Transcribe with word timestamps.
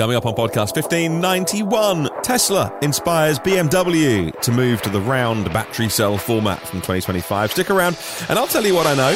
Coming 0.00 0.16
up 0.16 0.24
on 0.24 0.32
podcast 0.32 0.74
1591, 0.76 2.08
Tesla 2.22 2.72
inspires 2.80 3.38
BMW 3.38 4.32
to 4.40 4.50
move 4.50 4.80
to 4.80 4.88
the 4.88 4.98
round 4.98 5.52
battery 5.52 5.90
cell 5.90 6.16
format 6.16 6.58
from 6.60 6.78
2025. 6.78 7.52
Stick 7.52 7.68
around 7.68 7.98
and 8.30 8.38
I'll 8.38 8.46
tell 8.46 8.64
you 8.64 8.74
what 8.74 8.86
I 8.86 8.94
know. 8.94 9.10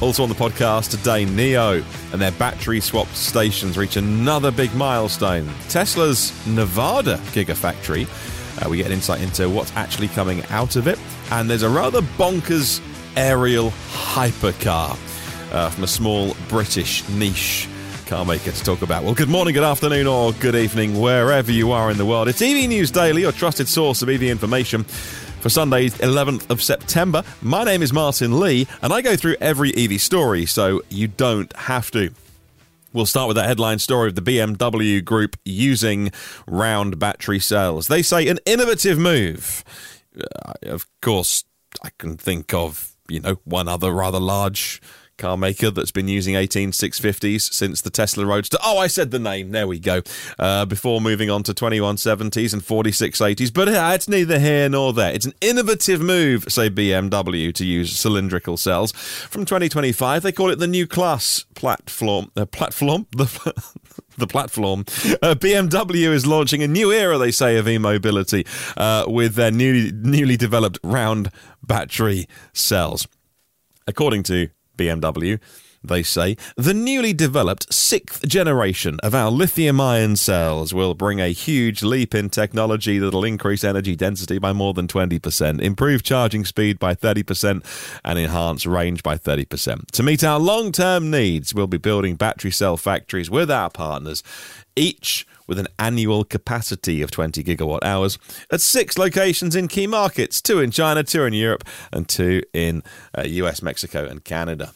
Also 0.00 0.22
on 0.22 0.30
the 0.30 0.34
podcast 0.34 0.88
today, 0.88 1.26
NIO 1.26 1.84
and 2.14 2.22
their 2.22 2.32
battery 2.32 2.80
swapped 2.80 3.14
stations 3.14 3.76
reach 3.76 3.98
another 3.98 4.50
big 4.50 4.74
milestone. 4.74 5.46
Tesla's 5.68 6.32
Nevada 6.46 7.18
Gigafactory. 7.34 8.06
Uh, 8.64 8.70
we 8.70 8.78
get 8.78 8.86
an 8.86 8.92
insight 8.92 9.20
into 9.20 9.50
what's 9.50 9.76
actually 9.76 10.08
coming 10.08 10.42
out 10.46 10.76
of 10.76 10.88
it. 10.88 10.98
And 11.30 11.50
there's 11.50 11.62
a 11.62 11.68
rather 11.68 12.00
bonkers 12.00 12.80
Ariel 13.18 13.68
hypercar 13.90 14.96
uh, 15.52 15.70
from 15.70 15.84
a 15.84 15.88
small 15.88 16.36
British 16.48 17.08
niche 17.10 17.68
car 18.06 18.24
maker 18.24 18.52
to 18.52 18.64
talk 18.64 18.82
about. 18.82 19.02
Well, 19.02 19.14
good 19.14 19.28
morning, 19.28 19.54
good 19.54 19.64
afternoon, 19.64 20.06
or 20.06 20.32
good 20.34 20.54
evening, 20.54 21.00
wherever 21.00 21.50
you 21.50 21.72
are 21.72 21.90
in 21.90 21.98
the 21.98 22.06
world. 22.06 22.28
It's 22.28 22.40
EV 22.40 22.68
News 22.68 22.90
Daily, 22.90 23.22
your 23.22 23.32
trusted 23.32 23.68
source 23.68 24.02
of 24.02 24.08
EV 24.08 24.22
information 24.24 24.84
for 24.84 25.48
Sunday, 25.48 25.88
11th 25.88 26.48
of 26.50 26.62
September. 26.62 27.22
My 27.42 27.64
name 27.64 27.82
is 27.82 27.92
Martyn 27.92 28.38
Lee, 28.40 28.66
and 28.82 28.92
I 28.92 29.00
go 29.02 29.16
through 29.16 29.36
every 29.40 29.74
EV 29.76 30.00
story, 30.00 30.46
so 30.46 30.82
you 30.88 31.08
don't 31.08 31.54
have 31.56 31.90
to. 31.92 32.10
We'll 32.92 33.06
start 33.06 33.28
with 33.28 33.36
that 33.36 33.46
headline 33.46 33.78
story 33.78 34.08
of 34.08 34.14
the 34.14 34.22
BMW 34.22 35.04
Group 35.04 35.36
using 35.44 36.10
round 36.46 36.98
battery 36.98 37.40
cells. 37.40 37.88
They 37.88 38.02
say 38.02 38.26
an 38.28 38.38
innovative 38.46 38.98
move. 38.98 39.64
Uh, 40.18 40.54
of 40.62 40.86
course, 41.02 41.44
I 41.82 41.90
can 41.98 42.16
think 42.16 42.54
of, 42.54 42.96
you 43.08 43.20
know, 43.20 43.38
one 43.44 43.68
other 43.68 43.92
rather 43.92 44.18
large 44.18 44.80
car 45.16 45.36
maker 45.36 45.70
that's 45.70 45.90
been 45.90 46.08
using 46.08 46.34
18650s 46.34 47.52
since 47.52 47.80
the 47.80 47.90
Tesla 47.90 48.26
Roadster. 48.26 48.58
Oh, 48.64 48.78
I 48.78 48.86
said 48.86 49.10
the 49.10 49.18
name. 49.18 49.50
There 49.50 49.66
we 49.66 49.78
go. 49.78 50.02
Uh, 50.38 50.64
before 50.64 51.00
moving 51.00 51.30
on 51.30 51.42
to 51.44 51.54
2170s 51.54 52.52
and 52.52 52.62
4680s. 52.62 53.52
But 53.52 53.68
uh, 53.68 53.90
it's 53.94 54.08
neither 54.08 54.38
here 54.38 54.68
nor 54.68 54.92
there. 54.92 55.12
It's 55.12 55.26
an 55.26 55.34
innovative 55.40 56.00
move, 56.00 56.44
say 56.48 56.70
BMW, 56.70 57.54
to 57.54 57.64
use 57.64 57.98
cylindrical 57.98 58.56
cells. 58.56 58.92
From 58.92 59.44
2025, 59.44 60.22
they 60.22 60.32
call 60.32 60.50
it 60.50 60.58
the 60.58 60.66
new 60.66 60.86
class 60.86 61.44
platform. 61.54 62.30
Uh, 62.36 62.46
platform? 62.46 63.06
The. 63.16 63.54
the 64.18 64.26
platform. 64.26 64.80
Uh, 65.22 65.34
BMW 65.34 66.08
is 66.08 66.26
launching 66.26 66.62
a 66.62 66.68
new 66.68 66.90
era, 66.92 67.18
they 67.18 67.30
say, 67.30 67.56
of 67.56 67.68
e-mobility 67.68 68.46
uh, 68.76 69.04
with 69.06 69.34
their 69.34 69.50
newly 69.50 69.92
newly 69.92 70.36
developed 70.36 70.78
round 70.82 71.30
battery 71.62 72.26
cells. 72.52 73.06
According 73.86 74.24
to 74.24 74.48
BMW, 74.76 75.40
they 75.82 76.02
say, 76.02 76.36
the 76.56 76.74
newly 76.74 77.12
developed 77.12 77.72
sixth 77.72 78.26
generation 78.26 78.98
of 79.02 79.14
our 79.14 79.30
lithium 79.30 79.80
ion 79.80 80.16
cells 80.16 80.74
will 80.74 80.94
bring 80.94 81.20
a 81.20 81.28
huge 81.28 81.82
leap 81.82 82.14
in 82.14 82.30
technology 82.30 82.98
that'll 82.98 83.24
increase 83.24 83.64
energy 83.64 83.94
density 83.94 84.38
by 84.38 84.52
more 84.52 84.74
than 84.74 84.88
20%, 84.88 85.60
improve 85.60 86.02
charging 86.02 86.44
speed 86.44 86.78
by 86.78 86.94
30%, 86.94 87.64
and 88.04 88.18
enhance 88.18 88.66
range 88.66 89.02
by 89.02 89.16
30%. 89.16 89.90
To 89.92 90.02
meet 90.02 90.24
our 90.24 90.38
long 90.38 90.72
term 90.72 91.10
needs, 91.10 91.54
we'll 91.54 91.66
be 91.66 91.78
building 91.78 92.16
battery 92.16 92.50
cell 92.50 92.76
factories 92.76 93.30
with 93.30 93.50
our 93.50 93.70
partners, 93.70 94.22
each 94.74 95.26
with 95.46 95.58
an 95.58 95.68
annual 95.78 96.24
capacity 96.24 97.02
of 97.02 97.10
20 97.10 97.42
gigawatt 97.42 97.82
hours 97.82 98.18
at 98.50 98.60
six 98.60 98.98
locations 98.98 99.54
in 99.54 99.68
key 99.68 99.86
markets 99.86 100.40
two 100.40 100.60
in 100.60 100.70
China, 100.70 101.02
two 101.02 101.24
in 101.24 101.32
Europe, 101.32 101.64
and 101.92 102.08
two 102.08 102.42
in 102.52 102.82
uh, 103.16 103.22
US, 103.22 103.62
Mexico, 103.62 104.06
and 104.06 104.24
Canada. 104.24 104.72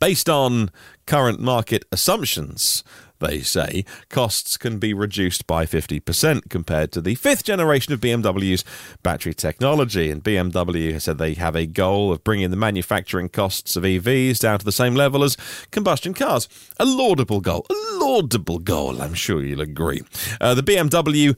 Based 0.00 0.28
on 0.28 0.70
current 1.06 1.40
market 1.40 1.84
assumptions, 1.90 2.84
they 3.20 3.40
say, 3.40 3.84
costs 4.08 4.56
can 4.56 4.78
be 4.78 4.94
reduced 4.94 5.46
by 5.46 5.66
50% 5.66 6.48
compared 6.48 6.92
to 6.92 7.00
the 7.00 7.14
fifth 7.14 7.44
generation 7.44 7.92
of 7.92 8.00
BMW's 8.00 8.64
battery 9.02 9.34
technology. 9.34 10.10
And 10.10 10.22
BMW 10.22 10.92
has 10.92 11.04
said 11.04 11.18
they 11.18 11.34
have 11.34 11.56
a 11.56 11.66
goal 11.66 12.12
of 12.12 12.24
bringing 12.24 12.50
the 12.50 12.56
manufacturing 12.56 13.28
costs 13.28 13.76
of 13.76 13.84
EVs 13.84 14.40
down 14.40 14.58
to 14.58 14.64
the 14.64 14.72
same 14.72 14.94
level 14.94 15.24
as 15.24 15.36
combustion 15.70 16.14
cars. 16.14 16.48
A 16.78 16.84
laudable 16.84 17.40
goal. 17.40 17.66
A 17.70 17.74
laudable 17.98 18.58
goal, 18.58 19.02
I'm 19.02 19.14
sure 19.14 19.42
you'll 19.42 19.60
agree. 19.60 20.02
Uh, 20.40 20.54
the 20.54 20.62
BMW 20.62 21.36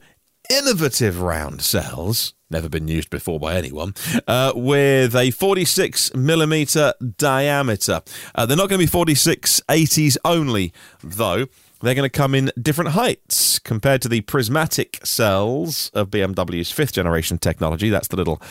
innovative 0.49 1.21
round 1.21 1.61
cells 1.61 2.33
never 2.51 2.69
been 2.69 2.87
used 2.87 3.09
before 3.09 3.39
by 3.39 3.55
anyone, 3.55 3.95
uh, 4.27 4.51
with 4.53 5.15
a 5.15 5.31
46 5.31 6.13
millimeter 6.13 6.93
diameter. 7.17 8.01
Uh, 8.35 8.45
they're 8.45 8.57
not 8.57 8.69
going 8.69 8.79
to 8.79 8.85
be 8.85 8.91
46 8.91 9.61
80s 9.69 10.17
only, 10.25 10.73
though. 11.01 11.47
They're 11.81 11.95
going 11.95 12.09
to 12.09 12.17
come 12.17 12.35
in 12.35 12.51
different 12.61 12.91
heights 12.91 13.57
compared 13.57 14.01
to 14.03 14.09
the 14.09 14.21
prismatic 14.21 14.99
cells 15.03 15.89
of 15.93 16.11
BMW's 16.11 16.71
fifth 16.71 16.93
generation 16.93 17.39
technology. 17.39 17.89
That's 17.89 18.07
the 18.07 18.17
little 18.17 18.41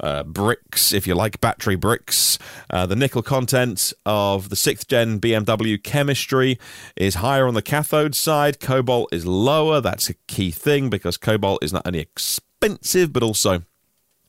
uh, 0.00 0.22
bricks, 0.24 0.92
if 0.92 1.06
you 1.06 1.14
like, 1.14 1.40
battery 1.40 1.76
bricks. 1.76 2.38
Uh, 2.68 2.84
the 2.84 2.96
nickel 2.96 3.22
content 3.22 3.92
of 4.04 4.50
the 4.50 4.56
sixth 4.56 4.86
gen 4.86 5.18
BMW 5.18 5.82
chemistry 5.82 6.58
is 6.96 7.16
higher 7.16 7.46
on 7.46 7.54
the 7.54 7.62
cathode 7.62 8.14
side. 8.14 8.60
Cobalt 8.60 9.12
is 9.12 9.26
lower. 9.26 9.80
That's 9.80 10.10
a 10.10 10.14
key 10.28 10.50
thing 10.50 10.90
because 10.90 11.16
cobalt 11.16 11.64
is 11.64 11.72
not 11.72 11.86
only 11.86 12.00
expensive 12.00 13.12
but 13.12 13.22
also 13.22 13.62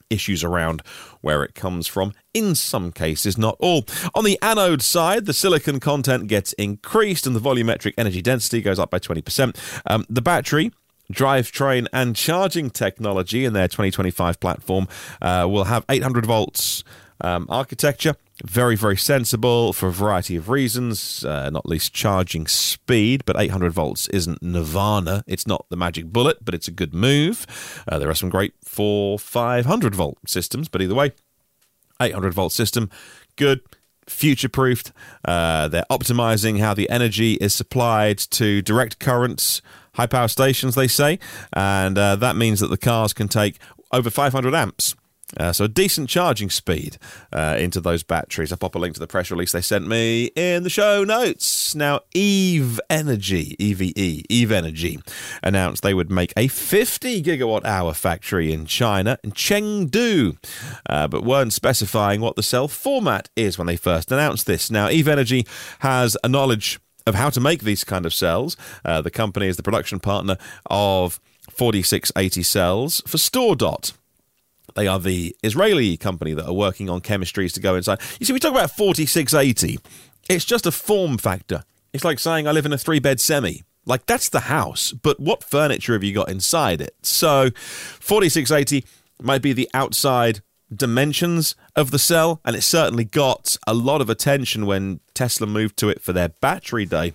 issues 0.09 0.43
around 0.43 0.81
where 1.21 1.43
it 1.43 1.55
comes 1.55 1.87
from, 1.87 2.13
in 2.33 2.55
some 2.55 2.91
cases, 2.91 3.37
not 3.37 3.55
all. 3.59 3.85
On 4.13 4.23
the 4.23 4.39
anode 4.41 4.81
side, 4.81 5.25
the 5.25 5.33
silicon 5.33 5.79
content 5.79 6.27
gets 6.27 6.53
increased 6.53 7.25
and 7.25 7.35
the 7.35 7.39
volumetric 7.39 7.93
energy 7.97 8.21
density 8.21 8.61
goes 8.61 8.79
up 8.79 8.91
by 8.91 8.99
20%. 8.99 9.55
Um, 9.89 10.05
the 10.09 10.21
battery 10.21 10.71
drivetrain 11.13 11.87
and 11.93 12.15
charging 12.15 12.69
technology 12.69 13.45
in 13.45 13.53
their 13.53 13.67
2025 13.67 14.39
platform 14.39 14.87
uh, 15.21 15.45
will 15.47 15.65
have 15.65 15.85
800 15.89 16.25
volts 16.25 16.83
um, 17.21 17.45
architecture 17.49 18.15
very, 18.43 18.75
very 18.75 18.97
sensible 18.97 19.71
for 19.71 19.87
a 19.87 19.91
variety 19.91 20.35
of 20.35 20.49
reasons, 20.49 21.23
uh, 21.23 21.49
not 21.49 21.65
least 21.65 21.93
charging 21.93 22.47
speed. 22.47 23.23
But 23.25 23.39
800 23.39 23.71
volts 23.71 24.07
isn't 24.09 24.43
nirvana. 24.43 25.23
It's 25.25 25.47
not 25.47 25.65
the 25.69 25.77
magic 25.77 26.07
bullet, 26.07 26.43
but 26.43 26.53
it's 26.53 26.67
a 26.67 26.71
good 26.71 26.93
move. 26.93 27.45
Uh, 27.87 27.97
there 27.99 28.09
are 28.09 28.15
some 28.15 28.29
great 28.29 28.53
four, 28.63 29.17
500 29.17 29.95
volt 29.95 30.17
systems, 30.27 30.67
but 30.67 30.81
either 30.81 30.95
way, 30.95 31.11
800 32.01 32.33
volt 32.33 32.51
system, 32.51 32.89
good. 33.35 33.61
Future 34.07 34.49
proofed. 34.49 34.91
Uh, 35.23 35.67
they're 35.67 35.85
optimizing 35.89 36.59
how 36.59 36.75
the 36.75 36.87
energy 36.91 37.35
is 37.35 37.55
supplied 37.55 38.19
to 38.19 38.61
direct 38.61 38.99
currents, 38.99 39.63
high 39.95 40.05
power 40.05 40.27
stations, 40.27 40.75
they 40.75 40.87
say. 40.87 41.17
And 41.53 41.97
uh, 41.97 42.15
that 42.17 42.35
means 42.35 42.59
that 42.59 42.67
the 42.67 42.77
cars 42.77 43.13
can 43.13 43.27
take 43.27 43.57
over 43.91 44.11
500 44.11 44.53
amps 44.53 44.93
uh, 45.39 45.51
so 45.51 45.65
a 45.65 45.67
decent 45.67 46.09
charging 46.09 46.49
speed 46.49 46.97
uh, 47.33 47.55
into 47.59 47.81
those 47.81 48.03
batteries. 48.03 48.51
I'll 48.51 48.57
pop 48.57 48.75
a 48.75 48.79
link 48.79 48.93
to 48.95 48.99
the 48.99 49.07
press 49.07 49.31
release 49.31 49.51
they 49.51 49.61
sent 49.61 49.87
me 49.87 50.25
in 50.35 50.63
the 50.63 50.69
show 50.69 51.03
notes. 51.03 51.75
Now, 51.75 52.01
Eve 52.13 52.79
Energy, 52.89 53.55
EVE, 53.59 54.23
Eve 54.29 54.51
Energy, 54.51 54.99
announced 55.43 55.83
they 55.83 55.93
would 55.93 56.11
make 56.11 56.33
a 56.37 56.47
50 56.47 57.21
gigawatt 57.23 57.65
hour 57.65 57.93
factory 57.93 58.53
in 58.53 58.65
China, 58.65 59.17
in 59.23 59.31
Chengdu, 59.31 60.37
uh, 60.89 61.07
but 61.07 61.23
weren't 61.23 61.53
specifying 61.53 62.21
what 62.21 62.35
the 62.35 62.43
cell 62.43 62.67
format 62.67 63.29
is 63.35 63.57
when 63.57 63.67
they 63.67 63.77
first 63.77 64.11
announced 64.11 64.45
this. 64.45 64.71
Now, 64.71 64.89
Eve 64.89 65.07
Energy 65.07 65.45
has 65.79 66.17
a 66.23 66.29
knowledge 66.29 66.79
of 67.05 67.15
how 67.15 67.29
to 67.29 67.39
make 67.39 67.63
these 67.63 67.83
kind 67.83 68.05
of 68.05 68.13
cells. 68.13 68.57
Uh, 68.83 69.01
the 69.01 69.11
company 69.11 69.47
is 69.47 69.57
the 69.57 69.63
production 69.63 69.99
partner 69.99 70.37
of 70.67 71.19
4680 71.49 72.43
cells 72.43 73.01
for 73.05 73.17
StoreDot. 73.17 73.93
They 74.75 74.87
are 74.87 74.99
the 74.99 75.35
Israeli 75.43 75.97
company 75.97 76.33
that 76.33 76.45
are 76.45 76.53
working 76.53 76.89
on 76.89 77.01
chemistries 77.01 77.53
to 77.53 77.59
go 77.59 77.75
inside. 77.75 77.99
You 78.19 78.25
see, 78.25 78.33
we 78.33 78.39
talk 78.39 78.51
about 78.51 78.71
4680. 78.71 79.79
It's 80.29 80.45
just 80.45 80.65
a 80.65 80.71
form 80.71 81.17
factor. 81.17 81.63
It's 81.93 82.03
like 82.03 82.19
saying 82.19 82.47
I 82.47 82.51
live 82.51 82.65
in 82.65 82.73
a 82.73 82.77
three 82.77 82.99
bed 82.99 83.19
semi. 83.19 83.63
Like, 83.85 84.05
that's 84.05 84.29
the 84.29 84.41
house, 84.41 84.91
but 84.91 85.19
what 85.19 85.43
furniture 85.43 85.93
have 85.93 86.03
you 86.03 86.13
got 86.13 86.29
inside 86.29 86.81
it? 86.81 86.95
So, 87.03 87.51
4680 87.55 88.83
might 89.21 89.43
be 89.43 89.53
the 89.53 89.69
outside 89.75 90.41
dimensions 90.73 91.55
of 91.75 91.91
the 91.91 91.99
cell, 91.99 92.41
and 92.43 92.55
it 92.55 92.63
certainly 92.63 93.05
got 93.05 93.57
a 93.67 93.75
lot 93.75 94.01
of 94.01 94.09
attention 94.09 94.65
when 94.65 95.01
Tesla 95.13 95.45
moved 95.45 95.77
to 95.77 95.89
it 95.89 96.01
for 96.01 96.13
their 96.13 96.29
battery 96.29 96.85
day. 96.85 97.13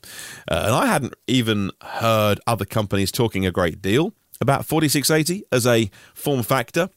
Uh, 0.49 0.63
and 0.67 0.75
I 0.75 0.87
hadn't 0.87 1.15
even 1.27 1.73
heard 1.83 2.39
other 2.47 2.65
companies 2.65 3.11
talking 3.11 3.45
a 3.45 3.51
great 3.51 3.83
deal 3.83 4.15
about 4.41 4.65
4680 4.65 5.45
as 5.53 5.67
a 5.67 5.91
form 6.15 6.43
factor 6.43 6.89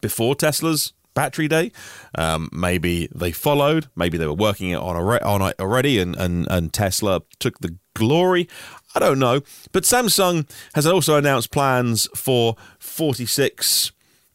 before 0.00 0.34
Tesla's 0.34 0.92
battery 1.14 1.48
day. 1.48 1.72
Um, 2.16 2.48
maybe 2.52 3.08
they 3.12 3.32
followed. 3.32 3.88
Maybe 3.96 4.18
they 4.18 4.26
were 4.26 4.34
working 4.34 4.70
it 4.70 4.76
on, 4.76 4.96
on 4.96 5.42
it 5.42 5.56
already, 5.58 5.98
and, 5.98 6.14
and, 6.14 6.46
and 6.48 6.72
Tesla 6.72 7.22
took 7.40 7.58
the 7.58 7.76
glory. 7.94 8.48
I 8.94 9.00
don't 9.00 9.18
know. 9.18 9.40
But 9.72 9.82
Samsung 9.82 10.48
has 10.74 10.86
also 10.86 11.16
announced 11.16 11.50
plans 11.50 12.08
for 12.14 12.56
46 12.78 13.90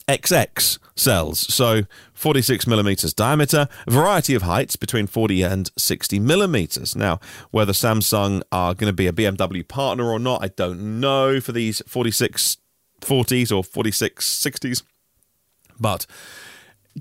XX 0.07 0.79
cells, 0.95 1.39
so 1.39 1.83
46 2.13 2.67
millimeters 2.67 3.13
diameter, 3.13 3.69
variety 3.88 4.35
of 4.35 4.41
heights 4.41 4.75
between 4.75 5.07
40 5.07 5.41
and 5.41 5.71
60 5.77 6.19
millimeters. 6.19 6.95
Now, 6.95 7.19
whether 7.51 7.71
Samsung 7.71 8.41
are 8.51 8.73
going 8.73 8.89
to 8.89 8.94
be 8.94 9.07
a 9.07 9.13
BMW 9.13 9.65
partner 9.65 10.11
or 10.11 10.19
not, 10.19 10.44
I 10.44 10.50
don't 10.50 11.00
know 11.00 11.39
for 11.39 11.53
these 11.53 11.81
46 11.88 12.57
40s 13.00 13.55
or 13.55 13.63
46 13.63 14.25
60s. 14.25 14.83
But 15.80 16.06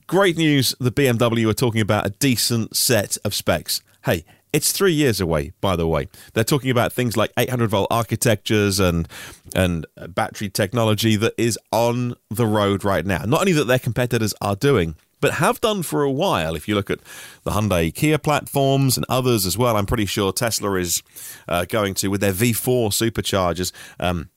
great 0.07 0.37
news 0.37 0.75
the 0.81 0.93
BMW 0.93 1.49
are 1.49 1.55
talking 1.55 1.81
about 1.81 2.07
a 2.07 2.11
decent 2.11 2.77
set 2.77 3.17
of 3.25 3.35
specs. 3.35 3.83
Hey, 4.05 4.25
it's 4.53 4.73
three 4.73 4.93
years 4.93 5.21
away, 5.21 5.53
by 5.61 5.77
the 5.77 5.87
way. 5.87 6.09
They're 6.35 6.45
talking 6.45 6.71
about 6.71 6.93
things 6.93 7.17
like 7.17 7.33
800 7.39 7.71
volt 7.71 7.89
architectures 7.91 8.79
and 8.81 9.09
and 9.55 9.87
battery 10.09 10.51
technology 10.51 11.17
that 11.17 11.35
is 11.39 11.59
on 11.71 12.15
the 12.29 12.47
road 12.47 12.85
right 12.85 13.07
now. 13.07 13.25
Not 13.25 13.41
only 13.41 13.53
that 13.53 13.65
their 13.65 13.79
competitors 13.79 14.35
are 14.41 14.57
doing, 14.57 14.95
but 15.21 15.35
have 15.35 15.61
done 15.61 15.83
for 15.83 16.03
a 16.03 16.11
while. 16.11 16.55
If 16.55 16.69
you 16.69 16.75
look 16.75 16.91
at 16.91 16.99
the 17.45 17.53
Hyundai 17.53 17.95
Kia 17.95 18.19
platforms 18.19 18.97
and 18.97 19.07
others 19.09 19.47
as 19.47 19.57
well, 19.57 19.77
I'm 19.77 19.87
pretty 19.87 20.07
sure 20.07 20.33
Tesla 20.33 20.75
is 20.75 21.03
uh, 21.49 21.65
going 21.65 21.95
to 21.95 22.09
with 22.09 22.21
their 22.21 22.33
V4 22.33 22.89
superchargers, 22.91 23.73
um, 23.99 24.29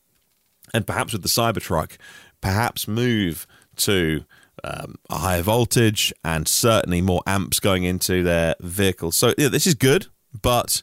and 0.73 0.87
perhaps 0.87 1.11
with 1.11 1.23
the 1.23 1.27
Cybertruck, 1.27 1.97
perhaps 2.39 2.87
move 2.87 3.47
to 3.77 4.23
um, 4.63 4.95
a 5.09 5.17
higher 5.17 5.41
voltage 5.41 6.13
and 6.23 6.47
certainly 6.47 7.01
more 7.01 7.21
amps 7.27 7.59
going 7.59 7.83
into 7.83 8.23
their 8.23 8.55
vehicles. 8.59 9.15
So 9.15 9.33
yeah, 9.37 9.49
this 9.49 9.67
is 9.67 9.75
good, 9.75 10.07
but 10.41 10.81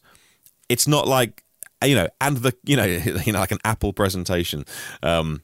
it's 0.69 0.87
not 0.87 1.06
like 1.06 1.43
you 1.85 1.94
know, 1.94 2.09
and 2.21 2.39
the 2.39 2.55
you 2.65 2.77
know, 2.77 2.85
you 3.25 3.33
know, 3.33 3.41
like 3.41 3.53
an 3.53 3.59
Apple 3.65 3.93
presentation. 3.93 4.65
Um, 5.03 5.43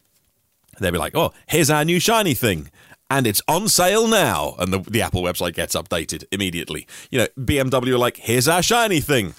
they'll 0.81 0.93
be 0.93 0.99
like, 0.99 1.17
"Oh, 1.17 1.33
here's 1.47 1.71
our 1.71 1.85
new 1.85 2.01
shiny 2.01 2.35
thing." 2.35 2.71
And 3.11 3.27
it's 3.27 3.41
on 3.49 3.69
sale 3.69 4.07
now, 4.07 4.55
and 4.59 4.71
the, 4.71 4.81
the 4.81 5.01
Apple 5.01 5.23
website 5.23 5.55
gets 5.55 5.75
updated 5.75 6.25
immediately. 6.31 6.87
You 7.11 7.21
know, 7.21 7.27
BMW 7.39 7.95
are 7.95 7.99
like, 7.99 8.19
"Here's 8.19 8.49
our 8.49 8.63
shiny 8.63 9.01
thing," 9.01 9.35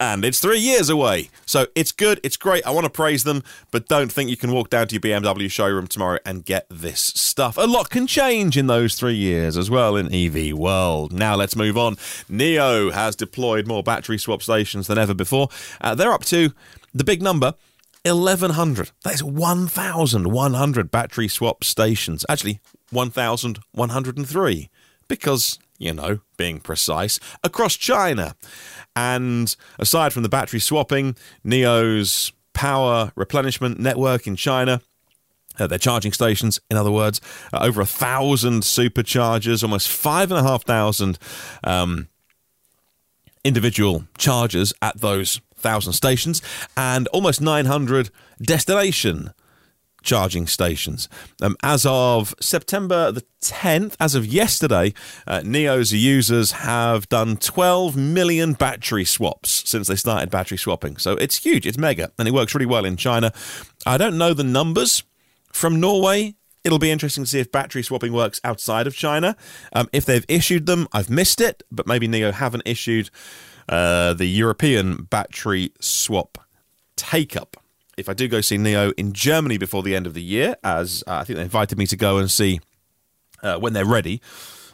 and 0.00 0.24
it's 0.24 0.40
three 0.40 0.58
years 0.58 0.88
away. 0.88 1.28
So 1.44 1.66
it's 1.74 1.92
good, 1.92 2.18
it's 2.24 2.38
great. 2.38 2.66
I 2.66 2.70
want 2.70 2.84
to 2.84 2.90
praise 2.90 3.24
them, 3.24 3.44
but 3.70 3.86
don't 3.86 4.10
think 4.10 4.30
you 4.30 4.36
can 4.36 4.50
walk 4.50 4.70
down 4.70 4.88
to 4.88 4.94
your 4.94 5.00
BMW 5.00 5.50
showroom 5.50 5.86
tomorrow 5.86 6.18
and 6.24 6.44
get 6.44 6.66
this 6.70 7.00
stuff. 7.00 7.58
A 7.58 7.66
lot 7.66 7.90
can 7.90 8.06
change 8.06 8.56
in 8.56 8.66
those 8.66 8.94
three 8.94 9.14
years 9.14 9.58
as 9.58 9.70
well 9.70 9.96
in 9.96 10.12
EV 10.12 10.56
world. 10.56 11.12
Now 11.12 11.36
let's 11.36 11.54
move 11.54 11.76
on. 11.76 11.96
NIO 12.30 12.92
has 12.92 13.14
deployed 13.14 13.66
more 13.66 13.82
battery 13.82 14.18
swap 14.18 14.42
stations 14.42 14.86
than 14.86 14.96
ever 14.96 15.14
before. 15.14 15.48
Uh, 15.80 15.94
they're 15.94 16.12
up 16.12 16.24
to 16.24 16.52
the 16.94 17.04
big 17.04 17.22
number. 17.22 17.54
1100. 18.06 18.92
That 19.04 19.14
is 19.14 19.22
1,100 19.22 20.90
battery 20.90 21.28
swap 21.28 21.62
stations. 21.62 22.24
Actually, 22.30 22.60
1,103. 22.90 24.70
Because 25.06 25.58
you 25.80 25.92
know, 25.92 26.20
being 26.36 26.60
precise, 26.60 27.18
across 27.42 27.74
China. 27.74 28.36
And 28.94 29.54
aside 29.80 30.12
from 30.12 30.22
the 30.22 30.28
battery 30.28 30.60
swapping, 30.60 31.16
NIO's 31.42 32.32
power 32.52 33.10
replenishment 33.16 33.80
network 33.80 34.28
in 34.28 34.36
China 34.36 34.80
uh, 35.58 35.66
their 35.66 35.78
charging 35.78 36.12
stations, 36.12 36.60
in 36.70 36.76
other 36.76 36.90
words, 36.90 37.20
uh, 37.52 37.58
over 37.60 37.80
a 37.80 37.86
thousand 37.86 38.62
superchargers, 38.62 39.62
almost 39.62 39.88
five 39.88 40.30
and 40.30 40.38
a 40.38 40.42
half 40.42 40.64
thousand 40.64 41.18
um, 41.64 42.08
individual 43.44 44.04
chargers 44.16 44.72
at 44.80 45.00
those 45.00 45.40
thousand 45.54 45.92
stations, 45.92 46.40
and 46.76 47.06
almost 47.08 47.40
900 47.40 48.10
destination 48.40 49.32
charging 50.02 50.46
stations. 50.46 51.08
Um, 51.42 51.56
as 51.62 51.86
of 51.86 52.34
September 52.40 53.12
the 53.12 53.24
10th, 53.42 53.94
as 54.00 54.14
of 54.14 54.26
yesterday, 54.26 54.92
uh, 55.26 55.40
NIO's 55.40 55.92
users 55.92 56.52
have 56.52 57.08
done 57.08 57.36
12 57.36 57.96
million 57.96 58.52
battery 58.52 59.04
swaps 59.04 59.68
since 59.68 59.88
they 59.88 59.96
started 59.96 60.30
battery 60.30 60.58
swapping. 60.58 60.96
So 60.96 61.12
it's 61.12 61.38
huge, 61.38 61.66
it's 61.66 61.78
mega, 61.78 62.10
and 62.18 62.28
it 62.28 62.34
works 62.34 62.54
really 62.54 62.66
well 62.66 62.84
in 62.84 62.96
China. 62.96 63.32
I 63.86 63.96
don't 63.96 64.18
know 64.18 64.34
the 64.34 64.44
numbers 64.44 65.02
from 65.52 65.80
Norway. 65.80 66.34
It'll 66.62 66.78
be 66.78 66.90
interesting 66.90 67.24
to 67.24 67.30
see 67.30 67.40
if 67.40 67.50
battery 67.50 67.82
swapping 67.82 68.12
works 68.12 68.40
outside 68.44 68.86
of 68.86 68.94
China. 68.94 69.36
Um, 69.72 69.88
if 69.92 70.04
they've 70.04 70.26
issued 70.28 70.66
them, 70.66 70.88
I've 70.92 71.08
missed 71.08 71.40
it, 71.40 71.62
but 71.72 71.86
maybe 71.86 72.06
NIO 72.06 72.32
haven't 72.32 72.64
issued 72.66 73.10
uh, 73.68 74.12
the 74.12 74.26
European 74.26 75.04
battery 75.04 75.72
swap 75.80 76.38
take 76.96 77.36
up 77.36 77.56
if 77.96 78.08
I 78.08 78.14
do 78.14 78.28
go 78.28 78.40
see 78.40 78.56
NIO 78.56 78.92
in 78.96 79.12
Germany 79.12 79.58
before 79.58 79.82
the 79.82 79.94
end 79.94 80.06
of 80.06 80.14
the 80.14 80.22
year, 80.22 80.56
as 80.64 81.04
uh, 81.06 81.16
I 81.16 81.24
think 81.24 81.36
they 81.36 81.42
invited 81.42 81.78
me 81.78 81.86
to 81.86 81.96
go 81.96 82.18
and 82.18 82.30
see 82.30 82.60
uh, 83.42 83.58
when 83.58 83.72
they're 83.72 83.84
ready. 83.84 84.20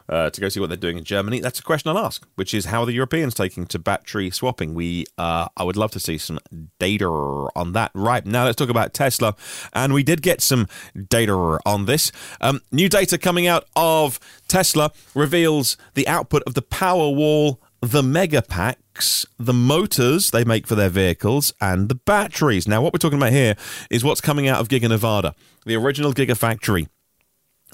Uh, 0.08 0.30
to 0.30 0.40
go 0.40 0.48
see 0.48 0.60
what 0.60 0.68
they're 0.68 0.76
doing 0.76 0.96
in 0.96 1.02
Germany. 1.02 1.40
That's 1.40 1.58
a 1.58 1.64
question 1.64 1.90
I'll 1.90 1.98
ask, 1.98 2.24
which 2.36 2.54
is 2.54 2.66
how 2.66 2.82
are 2.82 2.86
the 2.86 2.92
Europeans 2.92 3.34
taking 3.34 3.66
to 3.66 3.80
battery 3.80 4.30
swapping? 4.30 4.72
We, 4.72 5.06
uh, 5.18 5.48
I 5.56 5.64
would 5.64 5.76
love 5.76 5.90
to 5.90 5.98
see 5.98 6.16
some 6.16 6.38
data 6.78 7.08
on 7.08 7.72
that. 7.72 7.90
Right 7.92 8.24
now, 8.24 8.44
let's 8.44 8.54
talk 8.54 8.68
about 8.68 8.94
Tesla, 8.94 9.34
and 9.72 9.92
we 9.92 10.04
did 10.04 10.22
get 10.22 10.40
some 10.40 10.68
data 11.08 11.58
on 11.66 11.86
this. 11.86 12.12
Um, 12.40 12.60
new 12.70 12.88
data 12.88 13.18
coming 13.18 13.48
out 13.48 13.66
of 13.74 14.20
Tesla 14.46 14.92
reveals 15.12 15.76
the 15.94 16.06
output 16.06 16.44
of 16.44 16.54
the 16.54 16.62
Powerwall 16.62 17.58
the 17.90 18.02
mega 18.02 18.42
packs, 18.42 19.26
the 19.38 19.52
motors 19.52 20.30
they 20.30 20.44
make 20.44 20.66
for 20.66 20.74
their 20.74 20.88
vehicles, 20.88 21.52
and 21.60 21.88
the 21.88 21.94
batteries. 21.94 22.66
Now, 22.66 22.82
what 22.82 22.92
we're 22.92 22.98
talking 22.98 23.18
about 23.18 23.32
here 23.32 23.54
is 23.90 24.02
what's 24.02 24.20
coming 24.20 24.48
out 24.48 24.60
of 24.60 24.68
Giga 24.68 24.88
Nevada, 24.88 25.34
the 25.64 25.76
original 25.76 26.12
Gigafactory, 26.12 26.88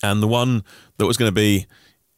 and 0.03 0.23
the 0.23 0.29
one 0.29 0.65
that 0.99 1.07
was 1.07 1.17
going 1.17 1.29
to 1.31 1.35
be, 1.35 1.67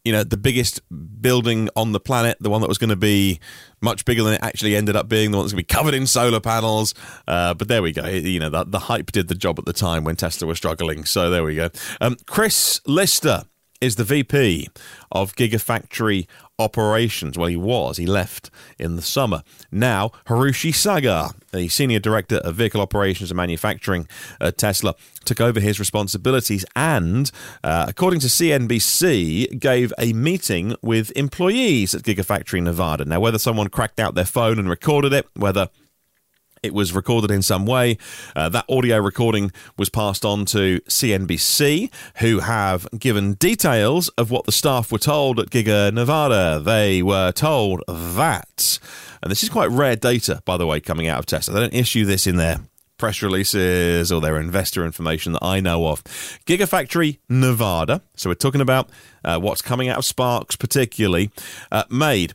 you 0.05 0.13
know, 0.13 0.25
the 0.25 0.37
biggest 0.37 0.81
building 1.21 1.69
on 1.77 1.93
the 1.93 2.01
planet, 2.01 2.37
the 2.41 2.51
one 2.51 2.61
that 2.63 2.69
was 2.69 2.79
going 2.79 2.91
to 2.91 2.97
be 2.97 3.39
much 3.81 4.05
bigger 4.05 4.23
than 4.23 4.35
it 4.35 4.43
actually 4.43 4.75
ended 4.77 4.97
up 4.97 5.09
being, 5.09 5.31
the 5.31 5.37
one 5.37 5.45
that's 5.45 5.53
going 5.53 5.63
to 5.63 5.67
be 5.67 5.75
covered 5.75 5.95
in 5.95 6.07
solar 6.07 6.41
panels. 6.41 6.95
Uh, 7.29 7.55
but 7.55 7.69
there 7.69 7.83
we 7.83 7.93
go. 7.93 8.07
You 8.07 8.41
know, 8.41 8.51
the, 8.51 8.65
the 8.65 8.79
hype 8.81 9.13
did 9.13 9.29
the 9.29 9.35
job 9.35 9.59
at 9.59 9.67
the 9.67 9.73
time 9.73 10.05
when 10.05 10.17
Tesla 10.17 10.49
was 10.49 10.59
struggling. 10.59 11.05
So 11.05 11.31
there 11.31 11.45
we 11.45 11.55
go. 11.55 11.71
Um, 12.01 12.17
Chris 12.27 12.81
Lister 12.87 13.45
is 13.81 13.97
the 13.97 14.05
VP 14.05 14.69
of 15.13 15.37
Gigafactory 15.37 16.27
operations. 16.59 17.37
Well, 17.37 17.49
he 17.49 17.57
was. 17.57 17.97
He 17.97 18.07
left 18.07 18.51
in 18.79 18.97
the 18.97 19.03
summer. 19.03 19.43
Now, 19.71 20.13
Hiroshi 20.27 20.75
Saga, 20.75 21.31
the 21.53 21.69
senior 21.69 21.99
director 21.99 22.37
of 22.37 22.55
vehicle 22.57 22.81
operations 22.81 23.31
and 23.31 23.37
manufacturing 23.37 24.09
at 24.41 24.59
Tesla, 24.59 24.95
took 25.25 25.41
over 25.41 25.61
his 25.61 25.79
responsibilities 25.79 26.65
and, 26.77 27.31
uh, 27.63 27.87
according 27.89 28.21
to 28.21 28.29
CNBC, 28.29 29.59
gave 29.59 29.93
a 29.99 30.13
meeting 30.13 30.77
with 30.83 31.11
employees 31.17 31.95
at 31.95 32.03
Gigafactory 32.03 32.63
Nevada. 32.63 33.05
Now, 33.05 33.21
whether 33.21 33.39
someone 33.39 33.69
cracked 33.69 33.99
out 33.99 34.15
their 34.15 34.25
phone 34.25 34.59
and 34.59 34.69
recorded 34.69 35.13
it, 35.13 35.27
whether 35.35 35.69
it 36.65 36.73
was 36.73 36.95
recorded 36.95 37.31
in 37.31 37.43
some 37.43 37.67
way. 37.67 37.99
Uh, 38.35 38.49
that 38.49 38.65
audio 38.69 38.99
recording 38.99 39.53
was 39.77 39.91
passed 39.91 40.25
on 40.25 40.47
to 40.47 40.81
CNBC, 40.89 41.91
who 42.17 42.41
have 42.41 42.89
given 42.99 43.35
details 43.35 44.09
of 44.11 44.31
what 44.31 44.47
the 44.47 44.53
staff 44.53 44.91
were 44.91 44.99
told 44.99 45.39
at 45.39 45.51
Giga 45.51 45.93
Nevada. 45.93 46.59
They 46.65 47.03
were 47.03 47.33
told 47.33 47.83
that, 47.87 48.79
and 49.23 49.31
this 49.31 49.43
is 49.43 49.51
quite 49.51 49.71
rare 49.71 49.95
data, 49.95 50.41
by 50.47 50.57
the 50.57 50.67
way, 50.67 50.81
coming 50.81 51.07
out 51.07 51.19
of 51.19 51.27
Tesla. 51.27 51.55
They 51.55 51.61
don't 51.61 51.75
issue 51.75 52.07
this 52.07 52.27
in 52.27 52.37
their 52.37 52.61
press 52.97 53.21
releases 53.21 54.11
or 54.11 54.23
their 54.23 54.41
investor 54.41 54.87
information 54.87 55.33
that 55.33 55.45
I 55.45 55.61
know 55.61 55.89
of. 55.89 56.03
Gigafactory 56.47 57.19
Nevada, 57.29 58.01
so 58.17 58.31
we're 58.31 58.35
talking 58.35 58.63
about 58.63 58.89
uh, 59.23 59.39
what's 59.39 59.61
coming 59.61 59.89
out 59.91 59.99
of 59.99 60.07
Sparks 60.07 60.57
particularly, 60.57 61.31
uh, 61.71 61.85
made 61.91 62.33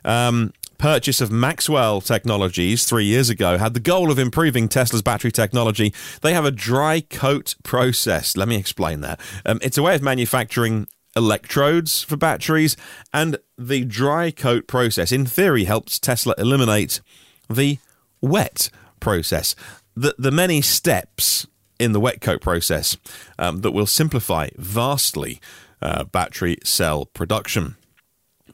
um, 0.04 0.52
purchase 0.78 1.20
of 1.20 1.30
Maxwell 1.30 2.00
Technologies 2.00 2.84
three 2.84 3.04
years 3.04 3.30
ago 3.30 3.58
had 3.58 3.74
the 3.74 3.80
goal 3.80 4.10
of 4.10 4.18
improving 4.18 4.68
Tesla's 4.68 5.02
battery 5.02 5.32
technology. 5.32 5.92
They 6.22 6.32
have 6.32 6.44
a 6.44 6.50
dry 6.50 7.00
coat 7.00 7.54
process. 7.62 8.36
Let 8.36 8.48
me 8.48 8.56
explain 8.56 9.00
that. 9.00 9.20
Um, 9.44 9.58
it's 9.62 9.78
a 9.78 9.82
way 9.82 9.94
of 9.94 10.02
manufacturing 10.02 10.86
electrodes 11.16 12.02
for 12.02 12.16
batteries, 12.16 12.76
and 13.12 13.38
the 13.56 13.84
dry 13.84 14.30
coat 14.30 14.66
process, 14.66 15.12
in 15.12 15.26
theory, 15.26 15.64
helps 15.64 15.98
Tesla 15.98 16.34
eliminate 16.38 17.00
the 17.48 17.78
wet 18.20 18.70
process. 19.00 19.54
The, 19.96 20.14
the 20.18 20.32
many 20.32 20.60
steps 20.60 21.46
in 21.78 21.92
the 21.92 22.00
wet 22.00 22.20
coat 22.20 22.40
process 22.40 22.96
um, 23.38 23.60
that 23.60 23.70
will 23.72 23.86
simplify 23.86 24.48
vastly 24.56 25.40
uh, 25.80 26.04
battery 26.04 26.58
cell 26.64 27.06
production. 27.06 27.76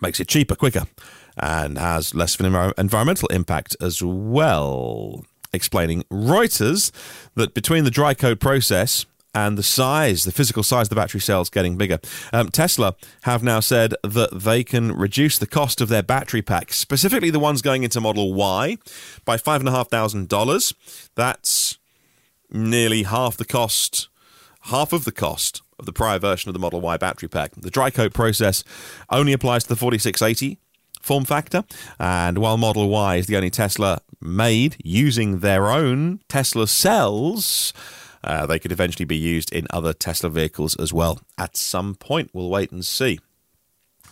Makes 0.01 0.21
it 0.21 0.29
cheaper, 0.29 0.55
quicker, 0.55 0.85
and 1.41 1.79
has 1.79 2.15
less 2.15 2.39
of 2.39 2.47
an 2.47 2.73
environmental 2.79 3.29
impact 3.29 3.77
as 3.81 4.03
well. 4.03 5.25
Explaining 5.53 6.05
Reuters 6.05 6.93
that 7.35 7.55
between 7.55 7.85
the 7.85 7.91
dry 7.91 8.15
coat 8.15 8.39
process 8.39 9.07
and 9.35 9.57
the 9.57 9.63
size, 9.63 10.25
the 10.25 10.33
physical 10.33 10.63
size 10.63 10.87
of 10.87 10.89
the 10.91 10.97
battery 10.97 11.21
cells 11.21 11.51
getting 11.51 11.77
bigger. 11.77 11.99
Um, 12.33 12.49
Tesla 12.49 12.95
have 13.23 13.43
now 13.43 13.61
said 13.61 13.95
that 14.03 14.31
they 14.33 14.65
can 14.65 14.93
reduce 14.93 15.39
the 15.39 15.47
cost 15.47 15.81
of 15.81 15.89
their 15.89 16.03
battery 16.03 16.43
packs, 16.43 16.77
specifically 16.77 17.31
the 17.31 17.39
ones 17.39 17.63
going 17.63 17.83
into 17.83 18.01
Model 18.01 18.35
Y, 18.35 18.79
by 19.25 19.37
$5,500. 19.37 21.11
That's 21.15 21.79
nearly 22.51 23.05
half 23.05 23.37
the 23.37 23.45
cost, 23.45 24.09
half 24.63 24.93
of 24.93 25.05
the 25.05 25.13
cost 25.13 25.63
of 25.79 25.87
the 25.87 25.93
prior 25.93 26.19
version 26.19 26.49
of 26.49 26.53
the 26.53 26.59
Model 26.59 26.81
Y 26.81 26.97
battery 26.97 27.29
pack. 27.29 27.53
The 27.57 27.71
dry 27.71 27.91
coat 27.91 28.13
process 28.13 28.65
only 29.11 29.33
applies 29.33 29.63
to 29.65 29.69
the 29.71 29.77
4680 29.77 30.59
form 31.01 31.25
factor. 31.25 31.65
And 31.99 32.39
while 32.39 32.57
Model 32.57 32.89
Y 32.89 33.17
is 33.17 33.27
the 33.27 33.37
only 33.37 33.51
Tesla 33.51 34.01
made 34.21 34.77
using 34.85 35.41
their 35.41 35.69
own 35.69 36.21
Tesla 36.29 36.67
cells, 36.67 37.73
uh, 38.23 38.47
they 38.47 38.59
could 38.59 38.73
eventually 38.73 39.05
be 39.05 39.17
used 39.17 39.53
in 39.53 39.67
other 39.71 39.93
Tesla 39.93 40.31
vehicles 40.31 40.77
as 40.77 40.93
well. 40.93 41.21
At 41.39 41.57
some 41.57 41.95
point, 41.95 42.31
we'll 42.33 42.51
wait 42.51 42.71
and 42.71 42.85
see. 42.85 43.19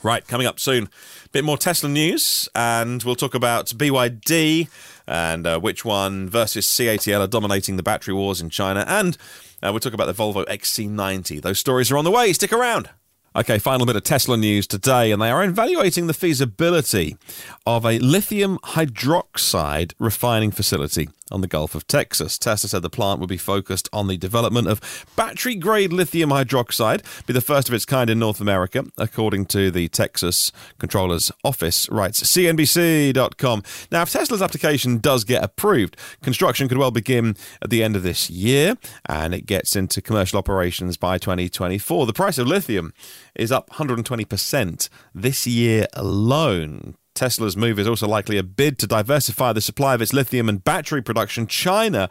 Right, 0.02 0.24
coming 0.26 0.46
up 0.46 0.60
soon, 0.60 0.84
a 0.84 1.28
bit 1.30 1.44
more 1.44 1.58
Tesla 1.58 1.88
news, 1.88 2.48
and 2.54 3.02
we'll 3.02 3.16
talk 3.16 3.34
about 3.34 3.66
BYD 3.66 4.68
and 5.08 5.44
uh, 5.44 5.58
which 5.58 5.84
one 5.84 6.28
versus 6.28 6.64
CATL 6.66 7.20
are 7.20 7.26
dominating 7.26 7.76
the 7.76 7.82
battery 7.82 8.14
wars 8.14 8.40
in 8.40 8.48
China, 8.48 8.84
and 8.86 9.16
uh, 9.60 9.70
we'll 9.72 9.80
talk 9.80 9.94
about 9.94 10.06
the 10.06 10.14
Volvo 10.14 10.46
XC90. 10.46 11.42
Those 11.42 11.58
stories 11.58 11.90
are 11.90 11.98
on 11.98 12.04
the 12.04 12.12
way. 12.12 12.32
Stick 12.32 12.52
around. 12.52 12.90
Okay, 13.38 13.60
final 13.60 13.86
bit 13.86 13.94
of 13.94 14.02
Tesla 14.02 14.36
news 14.36 14.66
today, 14.66 15.12
and 15.12 15.22
they 15.22 15.30
are 15.30 15.44
evaluating 15.44 16.08
the 16.08 16.12
feasibility 16.12 17.16
of 17.64 17.86
a 17.86 18.00
lithium 18.00 18.58
hydroxide 18.64 19.92
refining 20.00 20.50
facility 20.50 21.08
on 21.30 21.40
the 21.40 21.46
Gulf 21.46 21.74
of 21.74 21.86
Texas. 21.86 22.38
Tesla 22.38 22.68
said 22.68 22.82
the 22.82 22.90
plant 22.90 23.20
would 23.20 23.28
be 23.28 23.36
focused 23.36 23.88
on 23.92 24.08
the 24.08 24.16
development 24.16 24.66
of 24.66 25.06
battery 25.16 25.54
grade 25.54 25.92
lithium 25.92 26.30
hydroxide, 26.30 27.02
be 27.26 27.32
the 27.32 27.40
first 27.40 27.68
of 27.68 27.74
its 27.74 27.84
kind 27.84 28.10
in 28.10 28.18
North 28.18 28.40
America, 28.40 28.84
according 28.96 29.46
to 29.46 29.70
the 29.70 29.88
Texas 29.88 30.50
Controller's 30.78 31.30
Office, 31.44 31.88
writes 31.90 32.22
CNBC.com. 32.22 33.62
Now, 33.92 34.02
if 34.02 34.10
Tesla's 34.10 34.42
application 34.42 34.98
does 34.98 35.24
get 35.24 35.44
approved, 35.44 35.96
construction 36.22 36.68
could 36.68 36.78
well 36.78 36.90
begin 36.90 37.36
at 37.62 37.70
the 37.70 37.82
end 37.82 37.96
of 37.96 38.02
this 38.02 38.30
year 38.30 38.76
and 39.06 39.34
it 39.34 39.46
gets 39.46 39.76
into 39.76 40.00
commercial 40.00 40.38
operations 40.38 40.96
by 40.96 41.18
2024. 41.18 42.06
The 42.06 42.12
price 42.12 42.38
of 42.38 42.46
lithium 42.46 42.92
is 43.34 43.52
up 43.52 43.70
120% 43.70 44.88
this 45.14 45.46
year 45.46 45.86
alone. 45.94 46.96
Tesla's 47.14 47.56
move 47.56 47.80
is 47.80 47.88
also 47.88 48.06
likely 48.06 48.38
a 48.38 48.44
bid 48.44 48.78
to 48.78 48.86
diversify 48.86 49.52
the 49.52 49.60
supply 49.60 49.94
of 49.94 50.00
its 50.00 50.12
lithium 50.12 50.48
and 50.48 50.62
battery 50.62 51.02
production. 51.02 51.48
China 51.48 52.08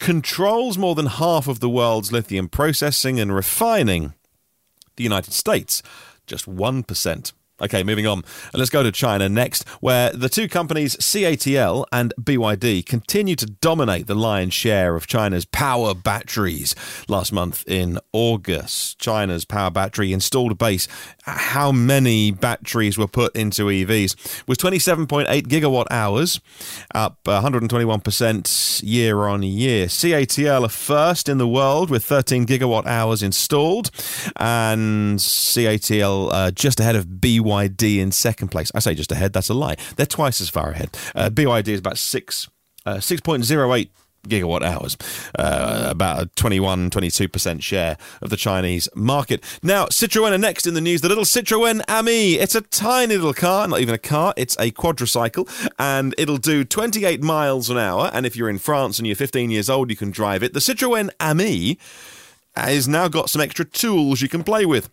controls 0.00 0.76
more 0.76 0.96
than 0.96 1.06
half 1.06 1.46
of 1.46 1.60
the 1.60 1.68
world's 1.68 2.10
lithium 2.10 2.48
processing 2.48 3.20
and 3.20 3.32
refining. 3.32 4.14
The 4.96 5.04
United 5.04 5.32
States, 5.32 5.80
just 6.26 6.46
1%. 6.46 7.32
Okay, 7.60 7.82
moving 7.82 8.06
on. 8.06 8.22
Let's 8.54 8.70
go 8.70 8.84
to 8.84 8.92
China 8.92 9.28
next, 9.28 9.66
where 9.80 10.10
the 10.12 10.28
two 10.28 10.48
companies 10.48 10.94
CATL 10.96 11.86
and 11.90 12.14
BYD 12.20 12.86
continue 12.86 13.34
to 13.34 13.46
dominate 13.46 14.06
the 14.06 14.14
lion's 14.14 14.54
share 14.54 14.94
of 14.94 15.08
China's 15.08 15.44
power 15.44 15.92
batteries. 15.92 16.76
Last 17.08 17.32
month 17.32 17.64
in 17.66 17.98
August, 18.12 19.00
China's 19.00 19.44
power 19.44 19.70
battery 19.70 20.12
installed 20.12 20.56
base, 20.56 20.86
how 21.22 21.72
many 21.72 22.30
batteries 22.30 22.96
were 22.96 23.08
put 23.08 23.34
into 23.34 23.64
EVs, 23.64 24.46
was 24.46 24.56
27.8 24.58 25.26
gigawatt 25.48 25.86
hours, 25.90 26.40
up 26.94 27.18
121% 27.24 28.82
year 28.84 29.26
on 29.26 29.42
year. 29.42 29.86
CATL 29.86 30.64
are 30.64 30.68
first 30.68 31.28
in 31.28 31.38
the 31.38 31.48
world 31.48 31.90
with 31.90 32.04
13 32.04 32.46
gigawatt 32.46 32.86
hours 32.86 33.20
installed, 33.20 33.90
and 34.36 35.18
CATL 35.18 36.30
uh, 36.32 36.50
just 36.52 36.78
ahead 36.78 36.94
of 36.94 37.06
BYD 37.06 37.47
BYD 37.48 37.98
in 37.98 38.12
second 38.12 38.48
place. 38.48 38.70
I 38.74 38.80
say 38.80 38.94
just 38.94 39.12
ahead, 39.12 39.32
that's 39.32 39.48
a 39.48 39.54
lie. 39.54 39.76
They're 39.96 40.06
twice 40.06 40.40
as 40.40 40.48
far 40.48 40.70
ahead. 40.70 40.90
Uh, 41.14 41.30
BYD 41.30 41.68
is 41.68 41.80
about 41.80 41.98
6, 41.98 42.48
uh, 42.86 42.94
6.08 42.96 43.88
gigawatt 44.26 44.62
hours, 44.62 44.96
uh, 45.38 45.86
about 45.88 46.22
a 46.22 46.26
21, 46.34 46.90
22% 46.90 47.62
share 47.62 47.96
of 48.20 48.30
the 48.30 48.36
Chinese 48.36 48.88
market. 48.94 49.42
Now, 49.62 49.86
Citroën 49.86 50.32
are 50.32 50.38
next 50.38 50.66
in 50.66 50.74
the 50.74 50.80
news. 50.80 51.00
The 51.00 51.08
little 51.08 51.24
Citroën 51.24 51.80
Ami. 51.88 52.34
It's 52.34 52.54
a 52.54 52.60
tiny 52.60 53.16
little 53.16 53.32
car, 53.32 53.66
not 53.68 53.80
even 53.80 53.94
a 53.94 53.98
car, 53.98 54.34
it's 54.36 54.56
a 54.58 54.70
quadricycle, 54.70 55.48
and 55.78 56.14
it'll 56.18 56.36
do 56.36 56.64
28 56.64 57.22
miles 57.22 57.70
an 57.70 57.78
hour. 57.78 58.10
And 58.12 58.26
if 58.26 58.36
you're 58.36 58.50
in 58.50 58.58
France 58.58 58.98
and 58.98 59.06
you're 59.06 59.16
15 59.16 59.50
years 59.50 59.70
old, 59.70 59.88
you 59.88 59.96
can 59.96 60.10
drive 60.10 60.42
it. 60.42 60.52
The 60.52 60.60
Citroën 60.60 61.10
Ami 61.20 61.78
has 62.54 62.88
now 62.88 63.08
got 63.08 63.30
some 63.30 63.40
extra 63.40 63.64
tools 63.64 64.20
you 64.20 64.28
can 64.28 64.42
play 64.42 64.66
with. 64.66 64.90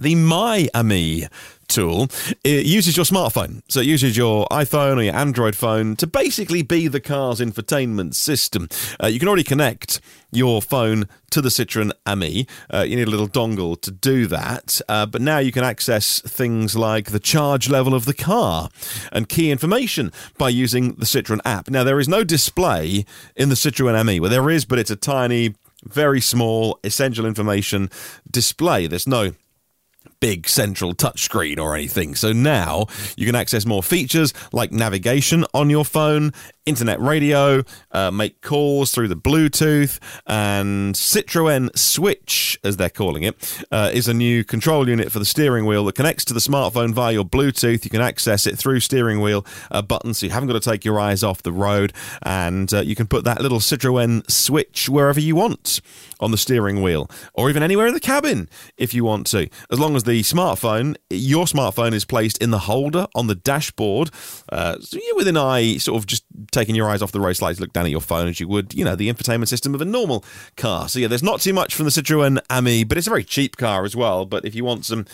The 0.00 0.14
My 0.14 0.66
Ami 0.74 1.26
tool, 1.70 2.08
it 2.44 2.66
uses 2.66 2.96
your 2.96 3.06
smartphone. 3.06 3.62
So 3.68 3.80
it 3.80 3.86
uses 3.86 4.16
your 4.16 4.46
iPhone 4.50 4.98
or 4.98 5.02
your 5.02 5.14
Android 5.14 5.56
phone 5.56 5.96
to 5.96 6.06
basically 6.06 6.62
be 6.62 6.88
the 6.88 7.00
car's 7.00 7.40
infotainment 7.40 8.14
system. 8.14 8.68
Uh, 9.02 9.06
you 9.06 9.18
can 9.18 9.28
already 9.28 9.44
connect 9.44 10.00
your 10.32 10.60
phone 10.62 11.08
to 11.30 11.40
the 11.40 11.48
Citroen 11.48 11.92
Ami. 12.06 12.46
Uh, 12.72 12.82
you 12.82 12.96
need 12.96 13.08
a 13.08 13.10
little 13.10 13.28
dongle 13.28 13.80
to 13.80 13.90
do 13.90 14.26
that. 14.26 14.80
Uh, 14.88 15.06
but 15.06 15.22
now 15.22 15.38
you 15.38 15.52
can 15.52 15.64
access 15.64 16.20
things 16.20 16.76
like 16.76 17.10
the 17.10 17.20
charge 17.20 17.68
level 17.68 17.94
of 17.94 18.04
the 18.04 18.14
car 18.14 18.68
and 19.12 19.28
key 19.28 19.50
information 19.50 20.12
by 20.38 20.48
using 20.48 20.94
the 20.94 21.06
Citroen 21.06 21.40
app. 21.44 21.70
Now, 21.70 21.84
there 21.84 22.00
is 22.00 22.08
no 22.08 22.24
display 22.24 23.04
in 23.36 23.48
the 23.48 23.54
Citroen 23.54 23.98
Ami. 23.98 24.20
Well, 24.20 24.30
there 24.30 24.50
is, 24.50 24.64
but 24.64 24.78
it's 24.78 24.90
a 24.90 24.96
tiny, 24.96 25.54
very 25.84 26.20
small, 26.20 26.78
essential 26.84 27.26
information 27.26 27.90
display. 28.30 28.86
There's 28.86 29.06
no 29.06 29.32
big 30.20 30.46
central 30.48 30.94
touchscreen 30.94 31.58
or 31.58 31.74
anything. 31.74 32.14
So 32.14 32.32
now 32.32 32.86
you 33.16 33.26
can 33.26 33.34
access 33.34 33.66
more 33.66 33.82
features 33.82 34.32
like 34.52 34.70
navigation 34.70 35.44
on 35.54 35.70
your 35.70 35.84
phone, 35.84 36.32
internet 36.66 37.00
radio, 37.00 37.64
uh, 37.90 38.10
make 38.10 38.42
calls 38.42 38.92
through 38.92 39.08
the 39.08 39.16
Bluetooth, 39.16 39.98
and 40.26 40.94
Citroën 40.94 41.76
Switch, 41.76 42.58
as 42.62 42.76
they're 42.76 42.90
calling 42.90 43.22
it, 43.22 43.64
uh, 43.72 43.90
is 43.92 44.08
a 44.08 44.14
new 44.14 44.44
control 44.44 44.88
unit 44.88 45.10
for 45.10 45.18
the 45.18 45.24
steering 45.24 45.66
wheel 45.66 45.84
that 45.86 45.94
connects 45.94 46.24
to 46.26 46.34
the 46.34 46.40
smartphone 46.40 46.92
via 46.92 47.12
your 47.14 47.24
Bluetooth. 47.24 47.84
You 47.84 47.90
can 47.90 48.02
access 48.02 48.46
it 48.46 48.58
through 48.58 48.80
steering 48.80 49.20
wheel 49.20 49.44
uh, 49.70 49.82
buttons, 49.82 50.18
so 50.18 50.26
you 50.26 50.32
haven't 50.32 50.48
got 50.48 50.62
to 50.62 50.70
take 50.70 50.84
your 50.84 51.00
eyes 51.00 51.24
off 51.24 51.42
the 51.42 51.52
road, 51.52 51.92
and 52.22 52.72
uh, 52.72 52.80
you 52.80 52.94
can 52.94 53.06
put 53.06 53.24
that 53.24 53.40
little 53.40 53.58
Citroën 53.58 54.30
Switch 54.30 54.88
wherever 54.88 55.18
you 55.18 55.34
want 55.34 55.80
on 56.20 56.30
the 56.30 56.38
steering 56.38 56.82
wheel, 56.82 57.10
or 57.32 57.48
even 57.48 57.62
anywhere 57.62 57.86
in 57.86 57.94
the 57.94 58.00
cabin 58.00 58.48
if 58.76 58.92
you 58.92 59.02
want 59.02 59.26
to, 59.28 59.48
as 59.70 59.80
long 59.80 59.96
as 59.96 60.04
the 60.04 60.09
smartphone, 60.20 60.96
your 61.08 61.46
smartphone, 61.46 61.92
is 61.92 62.04
placed 62.04 62.38
in 62.38 62.50
the 62.50 62.58
holder 62.58 63.06
on 63.14 63.26
the 63.26 63.34
dashboard, 63.34 64.10
uh, 64.50 64.78
so 64.80 64.98
you're 65.02 65.16
within 65.16 65.36
eye, 65.36 65.76
sort 65.78 65.98
of 65.98 66.06
just 66.06 66.24
taking 66.50 66.74
your 66.74 66.88
eyes 66.88 67.02
off 67.02 67.12
the 67.12 67.20
road 67.20 67.34
slightly 67.34 67.60
look 67.60 67.72
down 67.72 67.84
at 67.84 67.90
your 67.90 68.00
phone 68.00 68.28
as 68.28 68.40
you 68.40 68.48
would, 68.48 68.74
you 68.74 68.84
know, 68.84 68.96
the 68.96 69.12
infotainment 69.12 69.48
system 69.48 69.74
of 69.74 69.80
a 69.80 69.84
normal 69.84 70.24
car. 70.56 70.88
So 70.88 70.98
yeah, 70.98 71.08
there's 71.08 71.22
not 71.22 71.40
too 71.40 71.52
much 71.52 71.74
from 71.74 71.84
the 71.84 71.90
Citroen 71.90 72.40
Ami, 72.50 72.84
but 72.84 72.98
it's 72.98 73.06
a 73.06 73.10
very 73.10 73.24
cheap 73.24 73.56
car 73.56 73.84
as 73.84 73.96
well. 73.96 74.26
But 74.26 74.44
if 74.44 74.54
you 74.54 74.64
want 74.64 74.84
some 74.84 75.06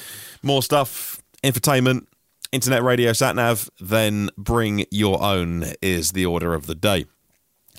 more 0.43 0.63
stuff, 0.63 1.23
infotainment, 1.45 2.07
internet 2.53 2.83
radio, 2.83 3.13
sat 3.13 3.37
nav, 3.37 3.71
then 3.81 4.31
bring 4.37 4.87
your 4.91 5.23
own 5.23 5.67
is 5.83 6.13
the 6.13 6.27
order 6.27 6.55
of 6.55 6.67
the 6.67 6.75
day. 6.75 7.07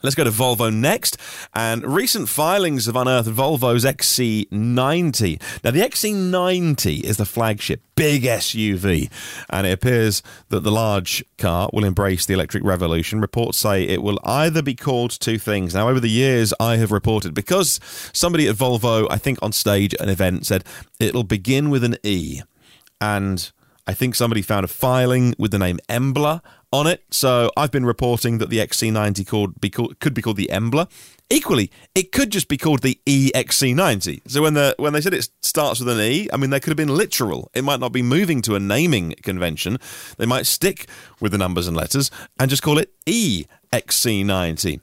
Let's 0.04 0.16
go 0.16 0.24
to 0.24 0.30
Volvo 0.30 0.74
next. 0.74 1.18
And 1.54 1.84
recent 1.84 2.30
filings 2.30 2.86
have 2.86 2.96
unearthed 2.96 3.30
Volvo's 3.30 3.84
XC90. 3.84 5.42
Now, 5.64 5.72
the 5.72 5.82
XC90 5.82 7.04
is 7.04 7.18
the 7.18 7.26
flagship 7.26 7.82
big 7.96 8.24
SUV, 8.24 9.10
and 9.50 9.66
it 9.66 9.72
appears 9.72 10.22
that 10.50 10.62
the 10.62 10.72
large 10.72 11.26
car 11.38 11.70
will 11.74 11.84
embrace 11.84 12.26
the 12.26 12.34
electric 12.34 12.64
revolution. 12.64 13.20
Reports 13.20 13.58
say 13.58 13.84
it 13.84 14.04
will 14.04 14.20
either 14.24 14.62
be 14.62 14.76
called 14.76 15.12
two 15.12 15.40
things. 15.40 15.74
Now, 15.74 15.90
over 15.90 16.00
the 16.00 16.10
years, 16.10 16.54
I 16.60 16.78
have 16.78 16.92
reported 16.92 17.34
because 17.34 17.80
somebody 18.14 18.48
at 18.48 18.56
Volvo, 18.56 19.08
I 19.10 19.18
think 19.18 19.40
on 19.42 19.52
stage 19.52 19.94
at 19.96 20.02
an 20.02 20.10
event, 20.10 20.46
said 20.46 20.64
it'll 21.00 21.24
begin 21.24 21.70
with 21.70 21.84
an 21.84 21.98
E. 22.04 22.42
And 23.02 23.52
I 23.88 23.94
think 23.94 24.16
somebody 24.16 24.42
found 24.42 24.66
a 24.66 24.68
filing 24.68 25.34
with 25.38 25.52
the 25.52 25.60
name 25.60 25.80
Embla 25.90 26.42
on 26.78 26.88
it. 26.88 27.04
So 27.12 27.52
I've 27.58 27.72
been 27.72 27.86
reporting 27.86 28.38
that 28.38 28.50
the 28.50 28.60
XC90 28.60 29.28
called, 29.28 29.60
be 29.60 29.70
called, 29.70 30.00
could 30.00 30.14
be 30.14 30.22
called 30.22 30.38
the 30.38 30.50
Embla. 30.52 30.90
Equally, 31.30 31.70
it 31.94 32.12
could 32.14 32.32
just 32.32 32.48
be 32.48 32.56
called 32.56 32.84
the 32.84 33.00
EXC90. 33.06 34.22
So 34.28 34.42
when 34.42 34.54
the 34.54 34.76
when 34.78 34.94
they 34.94 35.02
said 35.02 35.14
it 35.14 35.28
starts 35.42 35.82
with 35.82 35.90
an 35.90 36.00
E, 36.00 36.30
I 36.32 36.38
mean 36.38 36.52
they 36.52 36.60
could 36.62 36.70
have 36.70 36.78
been 36.78 36.96
literal. 36.96 37.52
It 37.54 37.64
might 37.66 37.82
not 37.82 37.92
be 37.92 38.02
moving 38.02 38.42
to 38.44 38.56
a 38.56 38.60
naming 38.60 39.14
convention. 39.24 39.78
They 40.18 40.26
might 40.26 40.46
stick 40.46 40.88
with 41.20 41.34
the 41.34 41.38
numbers 41.38 41.68
and 41.68 41.76
letters 41.76 42.10
and 42.40 42.50
just 42.50 42.64
call 42.64 42.78
it 42.78 42.94
EXC90 43.06 44.80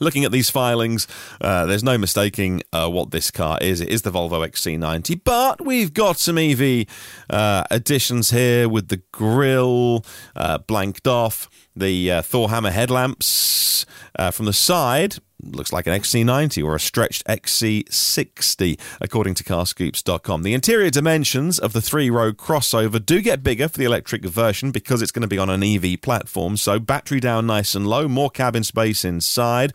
looking 0.00 0.24
at 0.24 0.32
these 0.32 0.50
filings, 0.50 1.06
uh, 1.40 1.66
there's 1.66 1.84
no 1.84 1.98
mistaking 1.98 2.62
uh, 2.72 2.88
what 2.88 3.10
this 3.10 3.30
car 3.30 3.58
is. 3.60 3.80
It 3.80 3.88
is 3.88 4.02
the 4.02 4.10
Volvo 4.10 4.46
XC90, 4.46 5.20
but 5.24 5.64
we've 5.64 5.92
got 5.92 6.18
some 6.18 6.38
EV 6.38 6.86
uh, 7.30 7.64
additions 7.70 8.30
here 8.30 8.68
with 8.68 8.88
the 8.88 9.02
grille 9.12 10.04
uh, 10.36 10.58
blanked 10.58 11.06
off, 11.06 11.48
the 11.74 12.10
uh, 12.10 12.22
Thor 12.22 12.50
hammer 12.50 12.70
headlamps 12.70 13.86
uh, 14.18 14.30
from 14.30 14.46
the 14.46 14.52
side 14.52 15.16
looks 15.52 15.72
like 15.72 15.86
an 15.86 15.92
XC90 15.92 16.64
or 16.64 16.74
a 16.74 16.80
stretched 16.80 17.24
XC60, 17.26 18.78
according 19.00 19.34
to 19.34 19.44
carscoops.com. 19.44 20.42
The 20.42 20.54
interior 20.54 20.90
dimensions 20.90 21.58
of 21.58 21.72
the 21.72 21.80
three 21.80 22.10
row 22.10 22.32
crossover 22.32 23.04
do 23.04 23.20
get 23.20 23.42
bigger 23.42 23.68
for 23.68 23.78
the 23.78 23.84
electric 23.84 24.24
version 24.24 24.70
because 24.70 25.02
it's 25.02 25.12
going 25.12 25.22
to 25.22 25.28
be 25.28 25.38
on 25.38 25.50
an 25.50 25.62
EV 25.62 26.00
platform. 26.00 26.56
So, 26.56 26.78
battery 26.78 27.20
down 27.20 27.46
nice 27.46 27.74
and 27.74 27.86
low, 27.86 28.08
more 28.08 28.30
cabin 28.30 28.64
space 28.64 29.04
inside. 29.04 29.72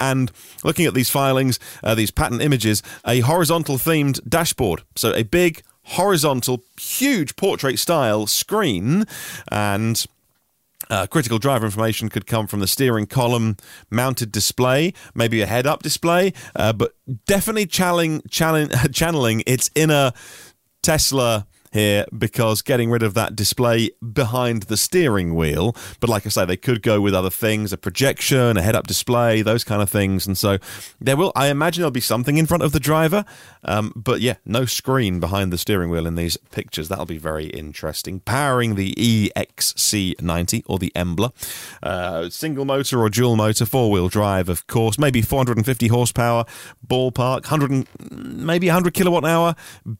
And 0.00 0.30
looking 0.64 0.86
at 0.86 0.94
these 0.94 1.10
filings, 1.10 1.58
uh, 1.82 1.94
these 1.94 2.10
patent 2.10 2.42
images, 2.42 2.82
a 3.06 3.20
horizontal 3.20 3.76
themed 3.76 4.20
dashboard. 4.28 4.82
So, 4.96 5.12
a 5.14 5.22
big, 5.22 5.62
horizontal, 5.84 6.62
huge 6.80 7.36
portrait 7.36 7.78
style 7.78 8.26
screen 8.26 9.04
and 9.48 10.04
uh, 10.92 11.06
critical 11.06 11.38
driver 11.38 11.64
information 11.64 12.10
could 12.10 12.26
come 12.26 12.46
from 12.46 12.60
the 12.60 12.66
steering 12.66 13.06
column 13.06 13.56
mounted 13.90 14.30
display, 14.30 14.92
maybe 15.14 15.40
a 15.40 15.46
head 15.46 15.66
up 15.66 15.82
display, 15.82 16.34
uh, 16.54 16.70
but 16.72 16.94
definitely 17.26 17.64
channeling, 17.64 18.20
channeling, 18.28 18.68
channeling 18.92 19.42
its 19.46 19.70
inner 19.74 20.12
Tesla 20.82 21.46
here 21.72 22.04
because 22.16 22.62
getting 22.62 22.90
rid 22.90 23.02
of 23.02 23.14
that 23.14 23.34
display 23.34 23.90
behind 24.12 24.64
the 24.64 24.76
steering 24.76 25.34
wheel. 25.34 25.74
But 26.00 26.10
like 26.10 26.26
I 26.26 26.28
say, 26.28 26.44
they 26.44 26.56
could 26.56 26.82
go 26.82 27.00
with 27.00 27.14
other 27.14 27.30
things, 27.30 27.72
a 27.72 27.78
projection, 27.78 28.56
a 28.56 28.62
head 28.62 28.76
up 28.76 28.86
display, 28.86 29.42
those 29.42 29.64
kind 29.64 29.82
of 29.82 29.90
things. 29.90 30.26
And 30.26 30.36
so 30.36 30.58
there 31.00 31.16
will, 31.16 31.32
I 31.34 31.48
imagine 31.48 31.80
there'll 31.80 31.90
be 31.90 32.00
something 32.00 32.36
in 32.36 32.46
front 32.46 32.62
of 32.62 32.72
the 32.72 32.80
driver. 32.80 33.24
Um, 33.64 33.92
but 33.96 34.20
yeah, 34.20 34.34
no 34.44 34.64
screen 34.64 35.18
behind 35.20 35.52
the 35.52 35.58
steering 35.58 35.90
wheel 35.90 36.06
in 36.06 36.14
these 36.14 36.36
pictures. 36.36 36.88
That'll 36.88 37.06
be 37.06 37.18
very 37.18 37.46
interesting. 37.46 38.20
Powering 38.20 38.74
the 38.74 38.94
EXC90 38.94 40.64
or 40.66 40.78
the 40.78 40.92
Embla. 40.94 41.32
Uh, 41.82 42.28
single 42.28 42.64
motor 42.64 43.00
or 43.00 43.08
dual 43.08 43.36
motor, 43.36 43.64
four 43.64 43.90
wheel 43.90 44.08
drive, 44.08 44.48
of 44.48 44.66
course. 44.66 44.98
Maybe 44.98 45.22
450 45.22 45.88
horsepower, 45.88 46.44
ballpark, 46.86 47.50
100, 47.50 47.86
maybe 48.10 48.66
100 48.66 48.92
kilowatt 48.92 49.24
hour 49.24 49.54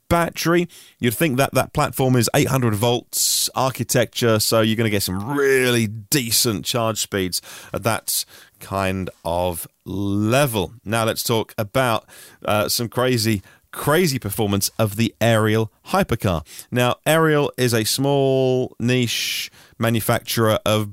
battery. 0.09 0.69
You'd 0.99 1.14
think 1.14 1.37
that 1.38 1.55
that 1.55 1.62
platform 1.66 2.16
is 2.16 2.28
800 2.35 2.75
volts 2.75 3.50
architecture, 3.54 4.38
so 4.40 4.61
you're 4.61 4.76
going 4.76 4.87
to 4.87 4.90
get 4.90 5.02
some 5.02 5.37
really 5.37 5.87
decent 5.87 6.64
charge 6.64 6.99
speeds 6.99 7.42
at 7.73 7.83
that 7.83 8.25
kind 8.61 9.11
of 9.25 9.66
level. 9.85 10.75
Now 10.84 11.04
let's 11.04 11.23
talk 11.23 11.54
about 11.58 12.06
uh, 12.45 12.69
some 12.69 12.89
crazy 12.89 13.43
crazy 13.73 14.19
performance 14.19 14.71
of 14.78 14.97
the 14.97 15.15
Ariel 15.21 15.73
hypercar. 15.86 16.47
Now, 16.71 16.97
Ariel 17.06 17.50
is 17.56 17.73
a 17.73 17.84
small 17.84 18.76
niche 18.78 19.50
manufacturer 19.78 20.58
of 20.67 20.91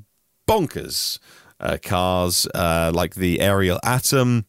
bonkers 0.48 1.20
uh, 1.60 1.78
cars 1.82 2.48
uh, 2.56 2.92
like 2.94 3.16
the 3.16 3.42
Ariel 3.42 3.80
Atom, 3.84 4.46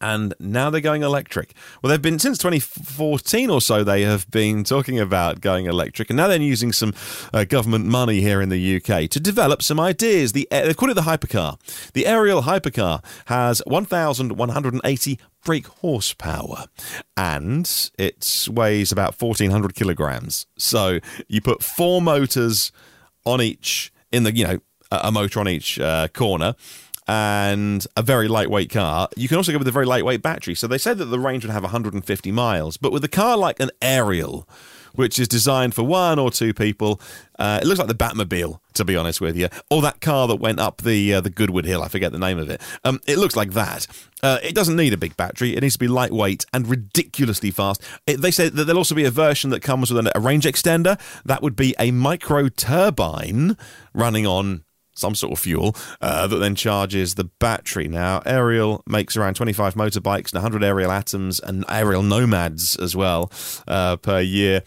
and 0.00 0.34
now 0.38 0.70
they're 0.70 0.80
going 0.80 1.02
electric. 1.02 1.54
Well, 1.82 1.90
they've 1.90 2.02
been 2.02 2.18
since 2.18 2.38
2014 2.38 3.50
or 3.50 3.60
so. 3.60 3.82
They 3.82 4.02
have 4.02 4.30
been 4.30 4.64
talking 4.64 4.98
about 4.98 5.40
going 5.40 5.66
electric, 5.66 6.10
and 6.10 6.16
now 6.16 6.28
they're 6.28 6.40
using 6.40 6.72
some 6.72 6.94
uh, 7.32 7.44
government 7.44 7.86
money 7.86 8.20
here 8.20 8.42
in 8.42 8.48
the 8.48 8.76
UK 8.76 9.08
to 9.10 9.20
develop 9.20 9.62
some 9.62 9.80
ideas. 9.80 10.32
The 10.32 10.48
uh, 10.50 10.66
they 10.66 10.74
call 10.74 10.90
it 10.90 10.94
the 10.94 11.02
hypercar. 11.02 11.58
The 11.92 12.06
Ariel 12.06 12.42
hypercar 12.42 13.04
has 13.26 13.62
1,180 13.66 15.18
brake 15.44 15.66
horsepower, 15.66 16.66
and 17.16 17.90
it 17.98 18.48
weighs 18.50 18.92
about 18.92 19.20
1,400 19.20 19.74
kilograms. 19.74 20.46
So 20.58 21.00
you 21.28 21.40
put 21.40 21.62
four 21.62 22.02
motors 22.02 22.72
on 23.24 23.40
each 23.40 23.92
in 24.12 24.24
the 24.24 24.34
you 24.34 24.46
know 24.46 24.58
a 24.90 25.10
motor 25.10 25.40
on 25.40 25.48
each 25.48 25.78
uh, 25.80 26.08
corner 26.08 26.54
and 27.06 27.86
a 27.96 28.02
very 28.02 28.28
lightweight 28.28 28.70
car. 28.70 29.08
You 29.16 29.28
can 29.28 29.36
also 29.36 29.52
go 29.52 29.58
with 29.58 29.68
a 29.68 29.72
very 29.72 29.86
lightweight 29.86 30.22
battery. 30.22 30.54
So 30.54 30.66
they 30.66 30.78
said 30.78 30.98
that 30.98 31.06
the 31.06 31.20
range 31.20 31.44
would 31.44 31.52
have 31.52 31.62
150 31.62 32.32
miles, 32.32 32.76
but 32.76 32.92
with 32.92 33.04
a 33.04 33.08
car 33.08 33.36
like 33.36 33.60
an 33.60 33.70
Ariel, 33.80 34.48
which 34.96 35.18
is 35.18 35.28
designed 35.28 35.74
for 35.74 35.82
one 35.82 36.18
or 36.18 36.30
two 36.30 36.52
people. 36.52 37.00
Uh, 37.38 37.60
it 37.62 37.66
looks 37.66 37.78
like 37.78 37.88
the 37.88 37.94
Batmobile, 37.94 38.58
to 38.74 38.84
be 38.84 38.96
honest 38.96 39.20
with 39.20 39.36
you, 39.36 39.48
or 39.70 39.82
that 39.82 40.00
car 40.00 40.26
that 40.26 40.36
went 40.36 40.58
up 40.58 40.82
the 40.82 41.14
uh, 41.14 41.20
the 41.20 41.30
Goodwood 41.30 41.66
Hill. 41.66 41.82
I 41.82 41.88
forget 41.88 42.12
the 42.12 42.18
name 42.18 42.38
of 42.38 42.50
it. 42.50 42.60
Um, 42.84 43.00
it 43.06 43.18
looks 43.18 43.36
like 43.36 43.52
that. 43.52 43.86
Uh, 44.22 44.38
it 44.42 44.54
doesn't 44.54 44.76
need 44.76 44.94
a 44.94 44.96
big 44.96 45.16
battery. 45.16 45.54
It 45.54 45.60
needs 45.60 45.74
to 45.74 45.78
be 45.78 45.88
lightweight 45.88 46.46
and 46.52 46.66
ridiculously 46.66 47.50
fast. 47.50 47.82
It, 48.06 48.22
they 48.22 48.30
say 48.30 48.48
that 48.48 48.64
there'll 48.64 48.78
also 48.78 48.94
be 48.94 49.04
a 49.04 49.10
version 49.10 49.50
that 49.50 49.60
comes 49.60 49.92
with 49.92 50.06
a 50.06 50.20
range 50.20 50.46
extender. 50.46 50.98
That 51.24 51.42
would 51.42 51.56
be 51.56 51.74
a 51.78 51.90
micro 51.90 52.48
turbine 52.48 53.56
running 53.92 54.26
on 54.26 54.64
some 54.96 55.14
sort 55.14 55.32
of 55.32 55.38
fuel 55.38 55.76
uh, 56.00 56.26
that 56.26 56.36
then 56.36 56.54
charges 56.54 57.14
the 57.14 57.24
battery. 57.24 57.88
Now, 57.88 58.22
Ariel 58.26 58.82
makes 58.86 59.16
around 59.16 59.34
25 59.34 59.74
motorbikes 59.74 60.32
and 60.32 60.42
100 60.42 60.64
Ariel 60.64 60.90
Atoms 60.90 61.38
and 61.40 61.64
Ariel 61.68 62.02
Nomads 62.02 62.76
as 62.76 62.96
well 62.96 63.30
uh, 63.68 63.96
per 63.96 64.20
year. 64.20 64.62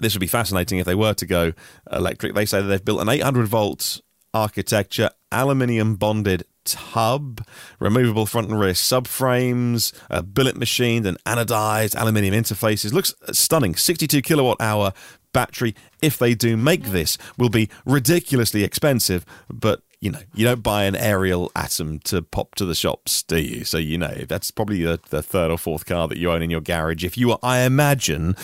This 0.00 0.14
would 0.14 0.20
be 0.20 0.26
fascinating 0.26 0.78
if 0.78 0.84
they 0.84 0.94
were 0.94 1.14
to 1.14 1.26
go 1.26 1.52
electric. 1.90 2.34
They 2.34 2.44
say 2.44 2.60
that 2.60 2.66
they've 2.66 2.84
built 2.84 3.00
an 3.00 3.08
800 3.08 3.46
volt 3.46 4.00
architecture, 4.34 5.10
aluminium 5.32 5.96
bonded 5.96 6.44
tub, 6.64 7.42
removable 7.78 8.26
front 8.26 8.50
and 8.50 8.60
rear 8.60 8.72
subframes, 8.72 9.92
uh, 10.10 10.20
billet 10.20 10.56
machined 10.56 11.06
and 11.06 11.22
anodized 11.24 11.96
aluminium 11.96 12.34
interfaces. 12.34 12.92
Looks 12.92 13.14
stunning. 13.32 13.74
62 13.74 14.20
kilowatt 14.20 14.60
hour 14.60 14.92
battery, 15.36 15.74
if 16.00 16.16
they 16.16 16.34
do 16.34 16.56
make 16.56 16.84
this, 16.84 17.18
will 17.36 17.50
be 17.50 17.68
ridiculously 17.84 18.64
expensive, 18.64 19.26
but 19.50 19.82
you 20.00 20.10
know, 20.10 20.20
you 20.34 20.46
don't 20.46 20.62
buy 20.62 20.84
an 20.84 20.96
Ariel 20.96 21.52
Atom 21.54 21.98
to 22.04 22.22
pop 22.22 22.54
to 22.54 22.64
the 22.64 22.74
shops, 22.74 23.22
do 23.22 23.38
you? 23.38 23.62
So, 23.64 23.76
you 23.76 23.98
know, 23.98 24.24
that's 24.26 24.50
probably 24.50 24.82
the, 24.82 24.98
the 25.10 25.22
third 25.22 25.50
or 25.50 25.58
fourth 25.58 25.84
car 25.84 26.08
that 26.08 26.16
you 26.16 26.32
own 26.32 26.40
in 26.42 26.48
your 26.48 26.62
garage. 26.62 27.04
If 27.04 27.18
you 27.18 27.32
are, 27.32 27.38
I 27.42 27.60
imagine, 27.60 28.34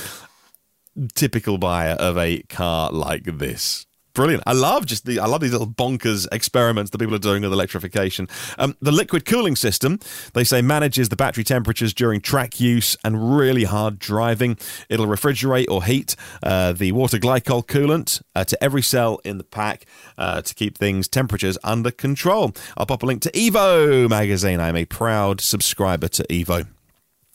typical 1.14 1.56
buyer 1.56 1.92
of 1.92 2.18
a 2.18 2.42
car 2.42 2.92
like 2.92 3.24
this. 3.38 3.86
Brilliant. 4.14 4.42
I 4.46 4.52
love 4.52 4.84
just 4.84 5.06
the 5.06 5.18
I 5.20 5.26
love 5.26 5.40
these 5.40 5.52
little 5.52 5.66
bonkers 5.66 6.26
experiments 6.32 6.90
that 6.90 6.98
people 6.98 7.14
are 7.14 7.18
doing 7.18 7.42
with 7.42 7.52
electrification. 7.52 8.28
Um, 8.58 8.76
the 8.80 8.92
liquid 8.92 9.24
cooling 9.24 9.56
system, 9.56 10.00
they 10.34 10.44
say, 10.44 10.60
manages 10.60 11.08
the 11.08 11.16
battery 11.16 11.44
temperatures 11.44 11.94
during 11.94 12.20
track 12.20 12.60
use 12.60 12.94
and 13.04 13.38
really 13.38 13.64
hard 13.64 13.98
driving. 13.98 14.58
It'll 14.90 15.06
refrigerate 15.06 15.70
or 15.70 15.84
heat 15.84 16.14
uh, 16.42 16.72
the 16.74 16.92
water 16.92 17.18
glycol 17.18 17.66
coolant 17.66 18.22
uh, 18.34 18.44
to 18.44 18.62
every 18.62 18.82
cell 18.82 19.18
in 19.24 19.38
the 19.38 19.44
pack 19.44 19.86
uh, 20.18 20.42
to 20.42 20.54
keep 20.54 20.76
things 20.76 21.08
temperatures 21.08 21.56
under 21.64 21.90
control. 21.90 22.52
I'll 22.76 22.86
pop 22.86 23.02
a 23.02 23.06
link 23.06 23.22
to 23.22 23.30
Evo 23.30 24.10
magazine. 24.10 24.60
I'm 24.60 24.76
a 24.76 24.84
proud 24.84 25.40
subscriber 25.40 26.08
to 26.08 26.22
Evo. 26.24 26.66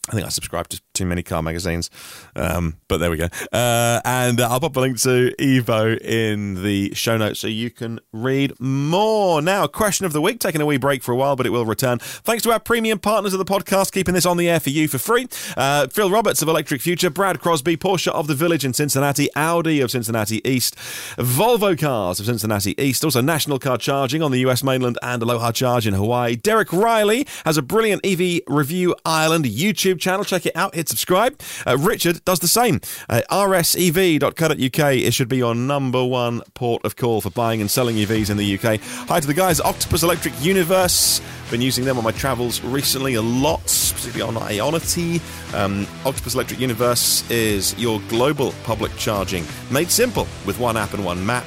I 0.10 0.14
think 0.14 0.26
I 0.26 0.30
subscribed 0.30 0.72
to 0.72 0.82
too 0.94 1.06
many 1.06 1.22
car 1.22 1.44
magazines, 1.44 1.90
um, 2.36 2.78
but 2.88 2.98
there 2.98 3.12
we 3.12 3.18
go. 3.18 3.28
Uh, 3.52 4.00
and 4.06 4.40
I'll 4.40 4.60
pop 4.60 4.76
a 4.78 4.80
link 4.80 5.00
to 5.02 5.34
Evo 5.38 6.00
in 6.02 6.64
the 6.64 6.94
show 6.96 7.18
notes 7.18 7.42
so 7.42 7.48
you 7.48 7.70
can 7.70 8.00
read 8.14 8.58
more. 8.60 9.42
Now, 9.42 9.68
question 9.68 10.06
of 10.06 10.14
the 10.14 10.22
week, 10.22 10.40
taking 10.40 10.62
a 10.62 10.66
wee 10.66 10.78
break 10.78 11.04
for 11.04 11.12
a 11.12 11.16
while, 11.16 11.36
but 11.36 11.46
it 11.46 11.50
will 11.50 11.66
return. 11.66 12.00
Thanks 12.00 12.42
to 12.44 12.52
our 12.52 12.60
premium 12.60 13.00
partners 13.00 13.34
of 13.34 13.40
the 13.40 13.46
podcast, 13.46 13.92
keeping 13.92 14.14
this 14.14 14.26
on 14.26 14.38
the 14.38 14.50
air 14.50 14.60
for 14.62 14.70
you 14.70 14.88
for 14.88 14.98
free. 14.98 15.28
Uh, 15.58 15.88
Phil 15.88 16.10
Roberts 16.10 16.42
of 16.42 16.48
Electric 16.48 16.82
Future, 16.82 17.10
Brad 17.10 17.42
Crosby, 17.42 17.76
Porsche 17.76 18.12
of 18.12 18.28
the 18.28 18.36
Village 18.36 18.64
in 18.64 18.74
Cincinnati, 18.74 19.30
Audi 19.36 19.82
of 19.82 19.92
Cincinnati 19.92 20.42
East, 20.50 20.76
Volvo 21.18 21.78
Cars 21.78 22.20
of 22.20 22.26
Cincinnati 22.26 22.82
East, 22.82 23.04
also 23.04 23.20
National 23.22 23.60
Car 23.60 23.78
Charging 23.78 24.24
on 24.24 24.32
the 24.32 24.40
US 24.40 24.64
mainland 24.64 24.98
and 25.02 25.22
Aloha 25.22 25.52
Charge 25.52 25.86
in 25.86 25.94
Hawaii. 25.94 26.36
Derek 26.38 26.72
Riley 26.72 27.28
has 27.46 27.58
a 27.58 27.62
brilliant 27.62 28.06
EV 28.06 28.42
Review 28.48 28.96
Ireland 29.06 29.46
YouTube 29.46 29.97
YouTube 29.98 30.00
channel. 30.00 30.24
Check 30.24 30.46
it 30.46 30.56
out. 30.56 30.76
Hit 30.76 30.90
subscribe. 30.90 31.40
Uh, 31.66 31.78
Richard 31.78 32.24
does 32.26 32.40
the 32.40 32.48
same. 32.48 32.80
Uh, 33.10 33.22
rsev.co.uk. 33.30 34.94
It 34.96 35.14
should 35.14 35.30
be 35.30 35.38
your 35.38 35.56
number 35.56 36.04
one 36.04 36.42
port 36.54 36.84
of 36.86 36.96
call 36.96 37.22
for 37.22 37.30
buying 37.30 37.62
and 37.62 37.70
selling 37.70 37.96
EVs 37.98 38.30
in 38.30 38.38
the 38.38 38.58
UK. 38.58 38.80
Hi 38.82 39.20
to 39.20 39.28
the 39.28 39.34
guys 39.34 39.60
Octopus 39.60 40.04
Electric 40.04 40.34
Universe. 40.42 41.22
Been 41.50 41.62
using 41.62 41.86
them 41.86 41.98
on 41.98 42.04
my 42.04 42.12
travels 42.12 42.62
recently 42.62 43.16
a 43.16 43.22
lot, 43.22 43.62
particularly 43.96 44.38
on 44.38 44.44
Ionity. 44.50 45.22
Um, 45.54 45.88
Octopus 46.06 46.36
Electric 46.36 46.60
Universe 46.60 47.30
is 47.32 47.78
your 47.80 48.02
global 48.10 48.54
public 48.64 48.96
charging 48.98 49.46
made 49.72 49.90
simple 49.90 50.28
with 50.46 50.60
one 50.60 50.76
app 50.76 50.94
and 50.94 51.06
one 51.06 51.26
map 51.26 51.46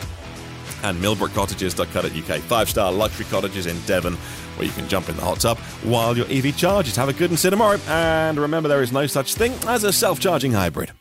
and 0.83 1.01
millbrookcottages.co.uk. 1.03 2.41
Five 2.41 2.71
star 2.71 2.91
luxury 2.91 3.27
cottages 3.27 3.67
in 3.67 3.79
Devon 3.83 4.17
where 4.61 4.69
you 4.69 4.75
can 4.75 4.87
jump 4.89 5.09
in 5.09 5.17
the 5.17 5.23
hot 5.23 5.41
tub 5.41 5.59
while 5.83 6.17
your 6.17 6.27
EV 6.27 6.55
charges. 6.57 6.95
Have 6.97 7.09
a 7.09 7.15
good 7.15 7.31
and 7.31 7.39
see 7.39 7.49
tomorrow. 7.51 7.79
And 7.89 8.39
remember, 8.39 8.69
there 8.69 8.83
is 8.83 8.93
no 8.93 9.07
such 9.07 9.35
thing 9.35 9.53
as 9.67 9.85
a 9.85 9.93
self 9.93 10.21
charging 10.21 10.53
hybrid. 10.53 10.93